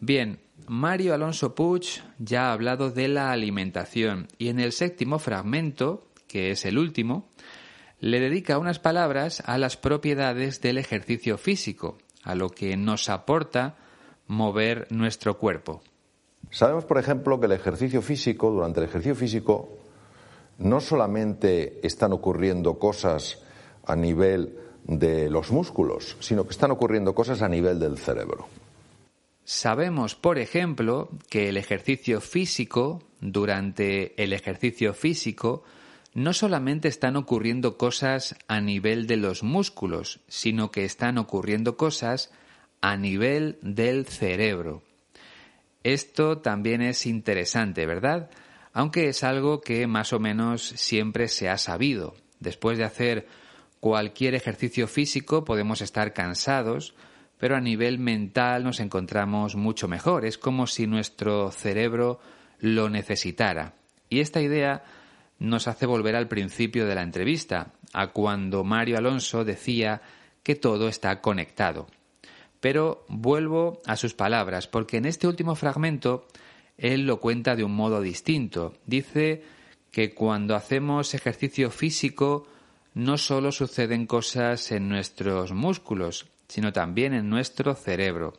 Bien, 0.00 0.40
Mario 0.66 1.14
Alonso 1.14 1.54
Puig 1.54 2.02
ya 2.18 2.48
ha 2.48 2.52
hablado 2.52 2.90
de 2.90 3.08
la 3.08 3.30
alimentación 3.30 4.26
y 4.38 4.48
en 4.48 4.58
el 4.58 4.72
séptimo 4.72 5.18
fragmento, 5.18 6.08
que 6.26 6.50
es 6.50 6.64
el 6.64 6.78
último, 6.78 7.28
le 8.00 8.18
dedica 8.18 8.58
unas 8.58 8.80
palabras 8.80 9.42
a 9.46 9.58
las 9.58 9.76
propiedades 9.76 10.60
del 10.60 10.78
ejercicio 10.78 11.38
físico, 11.38 11.98
a 12.24 12.34
lo 12.34 12.48
que 12.48 12.76
nos 12.76 13.08
aporta 13.08 13.76
mover 14.26 14.88
nuestro 14.90 15.38
cuerpo. 15.38 15.82
Sabemos, 16.50 16.84
por 16.84 16.98
ejemplo, 16.98 17.38
que 17.38 17.46
el 17.46 17.52
ejercicio 17.52 18.02
físico, 18.02 18.50
durante 18.50 18.80
el 18.80 18.86
ejercicio 18.86 19.14
físico, 19.14 19.78
no 20.62 20.80
solamente 20.80 21.80
están 21.86 22.12
ocurriendo 22.12 22.78
cosas 22.78 23.42
a 23.84 23.96
nivel 23.96 24.56
de 24.84 25.30
los 25.30 25.50
músculos, 25.50 26.16
sino 26.20 26.44
que 26.44 26.50
están 26.50 26.70
ocurriendo 26.70 27.14
cosas 27.14 27.42
a 27.42 27.48
nivel 27.48 27.78
del 27.78 27.98
cerebro. 27.98 28.46
Sabemos, 29.44 30.14
por 30.14 30.38
ejemplo, 30.38 31.08
que 31.28 31.48
el 31.48 31.56
ejercicio 31.56 32.20
físico, 32.20 33.02
durante 33.20 34.22
el 34.22 34.32
ejercicio 34.32 34.94
físico, 34.94 35.64
no 36.14 36.32
solamente 36.32 36.88
están 36.88 37.16
ocurriendo 37.16 37.76
cosas 37.76 38.36
a 38.46 38.60
nivel 38.60 39.06
de 39.06 39.16
los 39.16 39.42
músculos, 39.42 40.20
sino 40.28 40.70
que 40.70 40.84
están 40.84 41.18
ocurriendo 41.18 41.76
cosas 41.76 42.30
a 42.80 42.96
nivel 42.96 43.58
del 43.62 44.06
cerebro. 44.06 44.82
Esto 45.82 46.38
también 46.38 46.82
es 46.82 47.06
interesante, 47.06 47.86
¿verdad? 47.86 48.30
Aunque 48.72 49.08
es 49.08 49.22
algo 49.22 49.60
que 49.60 49.86
más 49.86 50.12
o 50.12 50.18
menos 50.18 50.62
siempre 50.62 51.28
se 51.28 51.48
ha 51.48 51.58
sabido. 51.58 52.14
Después 52.40 52.78
de 52.78 52.84
hacer 52.84 53.26
cualquier 53.80 54.34
ejercicio 54.34 54.88
físico 54.88 55.44
podemos 55.44 55.82
estar 55.82 56.12
cansados, 56.12 56.94
pero 57.38 57.56
a 57.56 57.60
nivel 57.60 57.98
mental 57.98 58.64
nos 58.64 58.80
encontramos 58.80 59.56
mucho 59.56 59.88
mejor. 59.88 60.24
Es 60.24 60.38
como 60.38 60.66
si 60.66 60.86
nuestro 60.86 61.50
cerebro 61.50 62.20
lo 62.58 62.88
necesitara. 62.88 63.74
Y 64.08 64.20
esta 64.20 64.40
idea 64.40 64.84
nos 65.38 65.66
hace 65.66 65.86
volver 65.86 66.14
al 66.14 66.28
principio 66.28 66.86
de 66.86 66.94
la 66.94 67.02
entrevista, 67.02 67.72
a 67.92 68.12
cuando 68.12 68.62
Mario 68.62 68.96
Alonso 68.96 69.44
decía 69.44 70.00
que 70.42 70.54
todo 70.54 70.88
está 70.88 71.20
conectado. 71.20 71.88
Pero 72.60 73.04
vuelvo 73.08 73.82
a 73.86 73.96
sus 73.96 74.14
palabras, 74.14 74.68
porque 74.68 74.98
en 74.98 75.06
este 75.06 75.26
último 75.26 75.56
fragmento 75.56 76.28
él 76.82 77.06
lo 77.06 77.20
cuenta 77.20 77.54
de 77.54 77.62
un 77.62 77.74
modo 77.74 78.00
distinto. 78.00 78.74
Dice 78.86 79.44
que 79.92 80.12
cuando 80.14 80.56
hacemos 80.56 81.14
ejercicio 81.14 81.70
físico 81.70 82.48
no 82.94 83.18
solo 83.18 83.52
suceden 83.52 84.06
cosas 84.06 84.72
en 84.72 84.88
nuestros 84.88 85.52
músculos, 85.52 86.26
sino 86.48 86.72
también 86.72 87.14
en 87.14 87.30
nuestro 87.30 87.76
cerebro. 87.76 88.34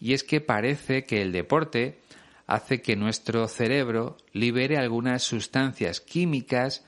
Y 0.00 0.12
es 0.12 0.22
que 0.22 0.40
parece 0.40 1.04
que 1.04 1.20
el 1.22 1.32
deporte 1.32 1.98
hace 2.46 2.80
que 2.80 2.94
nuestro 2.94 3.48
cerebro 3.48 4.16
libere 4.32 4.78
algunas 4.78 5.24
sustancias 5.24 6.00
químicas 6.00 6.84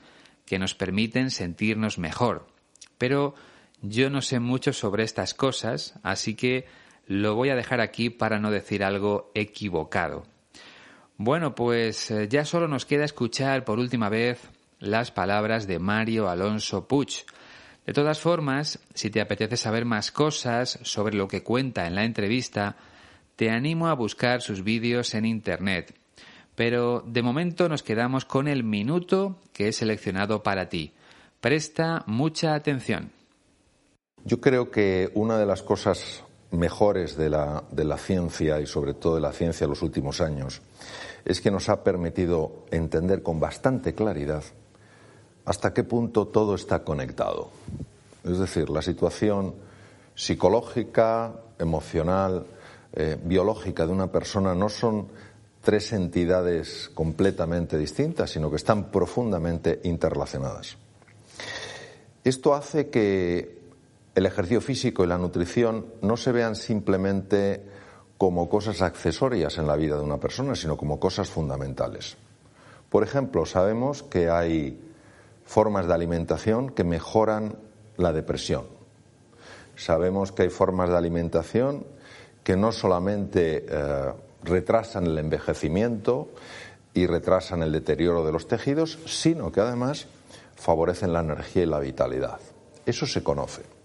que 0.47 0.61
nos 0.61 0.77
permiten 0.77 1.33
sentirnos 1.33 1.99
mejor. 1.99 2.47
Pero 2.99 3.35
yo 3.83 4.11
no 4.11 4.23
sé 4.23 4.39
mucho 4.39 4.73
sobre 4.73 5.03
estas 5.03 5.35
cosas, 5.35 5.95
así 6.05 6.37
que 6.37 6.67
lo 7.07 7.35
voy 7.35 7.51
a 7.51 7.57
dejar 7.57 7.81
aquí 7.81 8.11
para 8.11 8.39
no 8.39 8.53
decir 8.53 8.85
algo 8.85 9.33
equivocado. 9.35 10.38
Bueno, 11.21 11.53
pues 11.53 12.13
eh, 12.13 12.29
ya 12.29 12.45
solo 12.45 12.69
nos 12.69 12.87
queda 12.87 13.05
escuchar 13.05 13.65
por 13.65 13.81
última 13.81 14.09
vez 14.09 14.41
las 14.79 15.11
palabras 15.11 15.67
de 15.67 15.81
Mario 15.81 16.29
Alonso 16.29 16.87
Puch. 16.87 17.25
De 17.85 17.93
todas 17.93 18.21
formas, 18.21 18.79
si 18.95 19.11
te 19.11 19.21
apetece 19.21 19.57
saber 19.57 19.85
más 19.85 20.13
cosas 20.13 20.79
sobre 20.83 21.17
lo 21.17 21.27
que 21.27 21.43
cuenta 21.43 21.89
en 21.89 21.97
la 21.97 22.05
entrevista, 22.05 22.77
te 23.35 23.51
animo 23.51 23.89
a 23.89 23.95
buscar 23.95 24.43
sus 24.43 24.63
vídeos 24.63 25.13
en 25.15 25.25
Internet. 25.25 25.93
Pero 26.55 27.03
de 27.05 27.23
momento 27.23 27.69
nos 27.69 27.83
quedamos 27.83 28.25
con 28.25 28.47
el 28.47 28.63
minuto 28.63 29.41
que 29.53 29.67
he 29.67 29.73
seleccionado 29.73 30.45
para 30.45 30.69
ti. 30.69 30.93
Presta 31.41 32.05
mucha 32.07 32.55
atención. 32.55 33.11
Yo 34.25 34.41
creo 34.41 34.71
que 34.71 35.11
una 35.15 35.37
de 35.37 35.47
las 35.47 35.63
cosas 35.63 36.23
mejores 36.53 37.17
de 37.17 37.29
la, 37.29 37.65
de 37.73 37.85
la, 37.85 37.99
ciencia 37.99 38.61
y 38.61 38.67
sobre 38.67 38.95
todo 38.95 39.17
de 39.17 39.21
la 39.21 39.33
ciencia 39.33 39.67
de 39.67 39.71
los 39.71 39.83
últimos 39.83 40.21
años 40.21 40.63
es 41.29 41.43
que 41.43 41.51
nos 41.51 41.69
ha 41.69 41.85
permitido 41.85 42.65
entender 42.71 43.23
con 43.23 43.39
bastante 43.39 43.95
claridad 43.95 44.43
hasta 45.45 45.73
qué 45.73 45.85
punto 45.85 46.27
todo 46.27 46.55
está 46.55 46.83
conectado. 46.85 47.51
Es 48.25 48.39
decir, 48.39 48.71
la 48.71 48.83
situación 48.83 49.55
psicológica, 50.15 51.33
emocional, 51.59 52.47
eh, 52.93 53.17
biológica 53.23 53.87
de 53.87 53.93
una 53.93 54.11
persona 54.11 54.55
no 54.55 54.69
son 54.69 55.09
tres 55.63 55.93
entidades 55.93 56.91
completamente 56.95 57.77
distintas, 57.77 58.31
sino 58.31 58.51
que 58.51 58.57
están 58.57 58.91
profundamente 58.91 59.81
interrelacionadas. 59.85 60.77
Esto 62.25 62.55
hace 62.55 62.89
que 62.89 63.59
el 64.15 64.27
ejercicio 64.27 64.61
físico 64.61 65.05
y 65.05 65.07
la 65.07 65.19
nutrición 65.19 65.87
no 66.03 66.17
se 66.17 66.33
vean 66.33 66.57
simplemente 66.57 67.78
como 68.19 68.49
cosas 68.49 68.83
accesorias 68.83 69.59
en 69.59 69.67
la 69.69 69.77
vida 69.77 69.97
de 69.97 70.03
una 70.03 70.19
persona, 70.19 70.57
sino 70.57 70.77
como 70.77 70.99
cosas 70.99 71.31
fundamentales. 71.31 72.17
Por 72.91 73.05
ejemplo, 73.05 73.47
sabemos 73.47 74.03
que 74.03 74.29
hay 74.29 74.79
formas 75.45 75.87
de 75.87 75.95
alimentación 75.95 76.71
que 76.71 76.85
mejoran 76.85 77.57
la 77.97 78.13
depresión. 78.13 78.67
Sabemos 79.77 80.33
que 80.33 80.43
hay 80.43 80.51
formas 80.51 80.91
de 80.91 80.97
alimentación 80.97 81.87
que 82.43 82.57
no 82.57 82.73
solamente 82.73 83.65
eh, 83.69 84.13
retrasan 84.43 85.07
el 85.07 85.19
envejecimiento 85.19 86.29
y 86.95 87.07
retrasan 87.07 87.63
el 87.63 87.71
deterioro 87.71 88.25
de 88.25 88.33
los 88.33 88.49
tejidos, 88.49 88.99
sino 89.07 89.53
que 89.53 89.61
además 89.61 90.07
favorecen 90.57 91.13
la 91.13 91.21
energía 91.21 91.63
y 91.63 91.67
la 91.67 91.79
vitalidad. 91.79 92.41
Eso 92.85 93.07
se 93.07 93.23
conoce. 93.23 93.78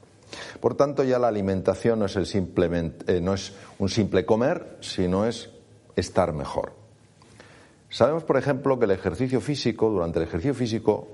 Por 0.59 0.75
tanto, 0.75 1.03
ya 1.03 1.19
la 1.19 1.27
alimentación 1.27 1.99
no 1.99 2.05
es, 2.05 2.15
el 2.15 2.25
simplemente, 2.25 3.17
eh, 3.17 3.21
no 3.21 3.33
es 3.33 3.53
un 3.79 3.89
simple 3.89 4.25
comer, 4.25 4.77
sino 4.81 5.25
es 5.25 5.49
estar 5.95 6.33
mejor. 6.33 6.73
Sabemos, 7.89 8.23
por 8.23 8.37
ejemplo, 8.37 8.79
que 8.79 8.85
el 8.85 8.91
ejercicio 8.91 9.39
físico, 9.39 9.89
durante 9.89 10.19
el 10.19 10.25
ejercicio 10.25 10.55
físico, 10.55 11.09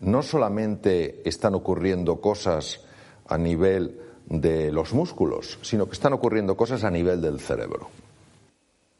no 0.00 0.22
solamente 0.22 1.26
están 1.26 1.54
ocurriendo 1.54 2.20
cosas 2.20 2.80
a 3.28 3.38
nivel 3.38 3.98
de 4.26 4.72
los 4.72 4.92
músculos, 4.92 5.58
sino 5.62 5.86
que 5.86 5.92
están 5.92 6.12
ocurriendo 6.12 6.56
cosas 6.56 6.84
a 6.84 6.90
nivel 6.90 7.20
del 7.20 7.40
cerebro. 7.40 7.88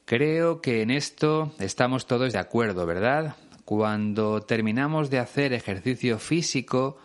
Creo 0.04 0.60
que 0.60 0.82
en 0.82 0.90
esto 0.90 1.52
estamos 1.58 2.06
todos 2.06 2.32
de 2.32 2.38
acuerdo, 2.38 2.86
¿verdad? 2.86 3.34
Cuando 3.64 4.42
terminamos 4.42 5.10
de 5.10 5.18
hacer 5.18 5.52
ejercicio 5.52 6.18
físico, 6.18 6.96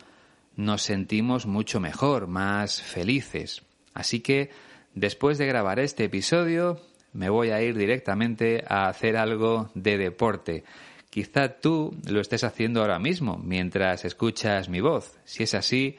nos 0.56 0.82
sentimos 0.82 1.46
mucho 1.46 1.80
mejor, 1.80 2.28
más 2.28 2.82
felices. 2.82 3.64
Así 3.94 4.20
que, 4.20 4.50
después 4.94 5.38
de 5.38 5.48
grabar 5.48 5.80
este 5.80 6.06
episodio, 6.06 6.80
me 7.14 7.30
voy 7.30 7.50
a 7.52 7.62
ir 7.62 7.78
directamente 7.78 8.64
a 8.68 8.88
hacer 8.88 9.18
algo 9.18 9.70
de 9.76 9.98
deporte. 9.98 10.64
Quizá 11.10 11.60
tú 11.60 11.98
lo 12.08 12.22
estés 12.22 12.44
haciendo 12.44 12.82
ahora 12.82 13.00
mismo, 13.00 13.38
mientras 13.38 14.06
escuchas 14.06 14.70
mi 14.70 14.80
voz. 14.80 15.20
Si 15.26 15.44
es 15.44 15.54
así, 15.54 15.98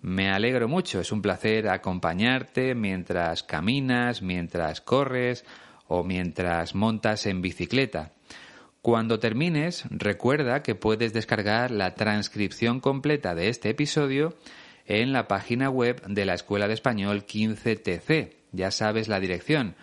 me 0.00 0.30
alegro 0.30 0.68
mucho. 0.68 1.00
Es 1.00 1.12
un 1.12 1.22
placer 1.22 1.68
acompañarte 1.68 2.74
mientras 2.74 3.42
caminas, 3.42 4.22
mientras 4.22 4.80
corres 4.80 5.44
o 5.86 6.02
mientras 6.02 6.74
montas 6.74 7.26
en 7.26 7.40
bicicleta. 7.40 8.12
Cuando 8.82 9.18
termines, 9.18 9.84
recuerda 9.90 10.62
que 10.62 10.76
puedes 10.76 11.12
descargar 11.12 11.72
la 11.72 11.94
transcripción 11.94 12.80
completa 12.80 13.34
de 13.34 13.48
este 13.48 13.70
episodio 13.70 14.36
en 14.86 15.12
la 15.12 15.26
página 15.26 15.68
web 15.68 16.00
de 16.06 16.24
la 16.24 16.34
Escuela 16.34 16.68
de 16.68 16.74
Español 16.74 17.26
15TC. 17.26 18.36
Ya 18.52 18.70
sabes 18.70 19.08
la 19.08 19.18
dirección 19.18 19.74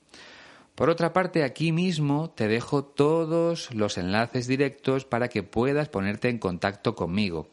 Por 0.77 0.89
otra 0.89 1.13
parte, 1.13 1.43
aquí 1.43 1.73
mismo 1.73 2.31
te 2.31 2.47
dejo 2.49 2.85
todos 2.85 3.75
los 3.75 3.99
enlaces 3.99 4.47
directos 4.47 5.05
para 5.05 5.27
que 5.29 5.43
puedas 5.43 5.89
ponerte 5.89 6.29
en 6.29 6.39
contacto 6.39 6.95
conmigo 6.95 7.49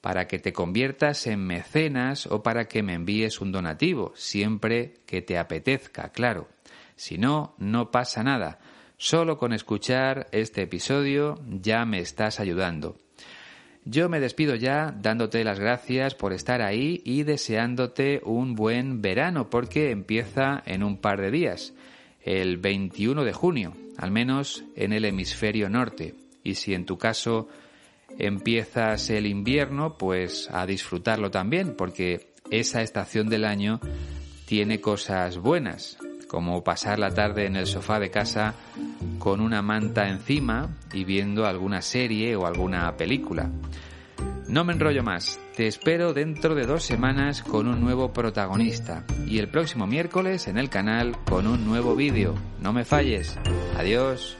para 0.00 0.26
que 0.26 0.38
te 0.38 0.52
conviertas 0.52 1.26
en 1.26 1.46
mecenas 1.46 2.26
o 2.26 2.42
para 2.42 2.66
que 2.68 2.82
me 2.82 2.94
envíes 2.94 3.40
un 3.40 3.52
donativo, 3.52 4.12
siempre 4.16 4.94
que 5.06 5.22
te 5.22 5.38
apetezca, 5.38 6.10
claro. 6.10 6.48
Si 6.96 7.18
no, 7.18 7.54
no 7.58 7.90
pasa 7.90 8.22
nada. 8.22 8.58
Solo 8.96 9.38
con 9.38 9.52
escuchar 9.52 10.26
este 10.32 10.62
episodio 10.62 11.40
ya 11.46 11.84
me 11.86 12.00
estás 12.00 12.40
ayudando. 12.40 12.96
Yo 13.84 14.10
me 14.10 14.20
despido 14.20 14.54
ya 14.54 14.94
dándote 15.00 15.42
las 15.42 15.58
gracias 15.58 16.14
por 16.14 16.34
estar 16.34 16.60
ahí 16.60 17.00
y 17.04 17.22
deseándote 17.22 18.20
un 18.24 18.54
buen 18.54 19.00
verano 19.00 19.48
porque 19.48 19.90
empieza 19.90 20.62
en 20.66 20.82
un 20.82 20.98
par 20.98 21.20
de 21.20 21.30
días, 21.30 21.72
el 22.22 22.58
21 22.58 23.24
de 23.24 23.32
junio, 23.32 23.72
al 23.96 24.10
menos 24.10 24.64
en 24.76 24.92
el 24.92 25.06
hemisferio 25.06 25.70
norte. 25.70 26.14
Y 26.44 26.56
si 26.56 26.74
en 26.74 26.84
tu 26.84 26.98
caso 26.98 27.48
empiezas 28.18 29.10
el 29.10 29.26
invierno, 29.26 29.96
pues 29.98 30.48
a 30.52 30.66
disfrutarlo 30.66 31.30
también, 31.30 31.74
porque 31.76 32.32
esa 32.50 32.82
estación 32.82 33.28
del 33.28 33.44
año 33.44 33.80
tiene 34.46 34.80
cosas 34.80 35.38
buenas, 35.38 35.98
como 36.28 36.64
pasar 36.64 36.98
la 36.98 37.12
tarde 37.12 37.46
en 37.46 37.56
el 37.56 37.66
sofá 37.66 38.00
de 38.00 38.10
casa 38.10 38.54
con 39.18 39.40
una 39.40 39.62
manta 39.62 40.08
encima 40.08 40.76
y 40.92 41.04
viendo 41.04 41.46
alguna 41.46 41.82
serie 41.82 42.36
o 42.36 42.46
alguna 42.46 42.96
película. 42.96 43.50
No 44.48 44.64
me 44.64 44.72
enrollo 44.72 45.04
más, 45.04 45.38
te 45.56 45.68
espero 45.68 46.12
dentro 46.12 46.56
de 46.56 46.66
dos 46.66 46.82
semanas 46.82 47.42
con 47.42 47.68
un 47.68 47.80
nuevo 47.80 48.12
protagonista 48.12 49.04
y 49.26 49.38
el 49.38 49.48
próximo 49.48 49.86
miércoles 49.86 50.48
en 50.48 50.58
el 50.58 50.68
canal 50.68 51.16
con 51.24 51.46
un 51.46 51.64
nuevo 51.64 51.94
vídeo. 51.94 52.34
No 52.60 52.72
me 52.72 52.84
falles. 52.84 53.38
Adiós. 53.78 54.36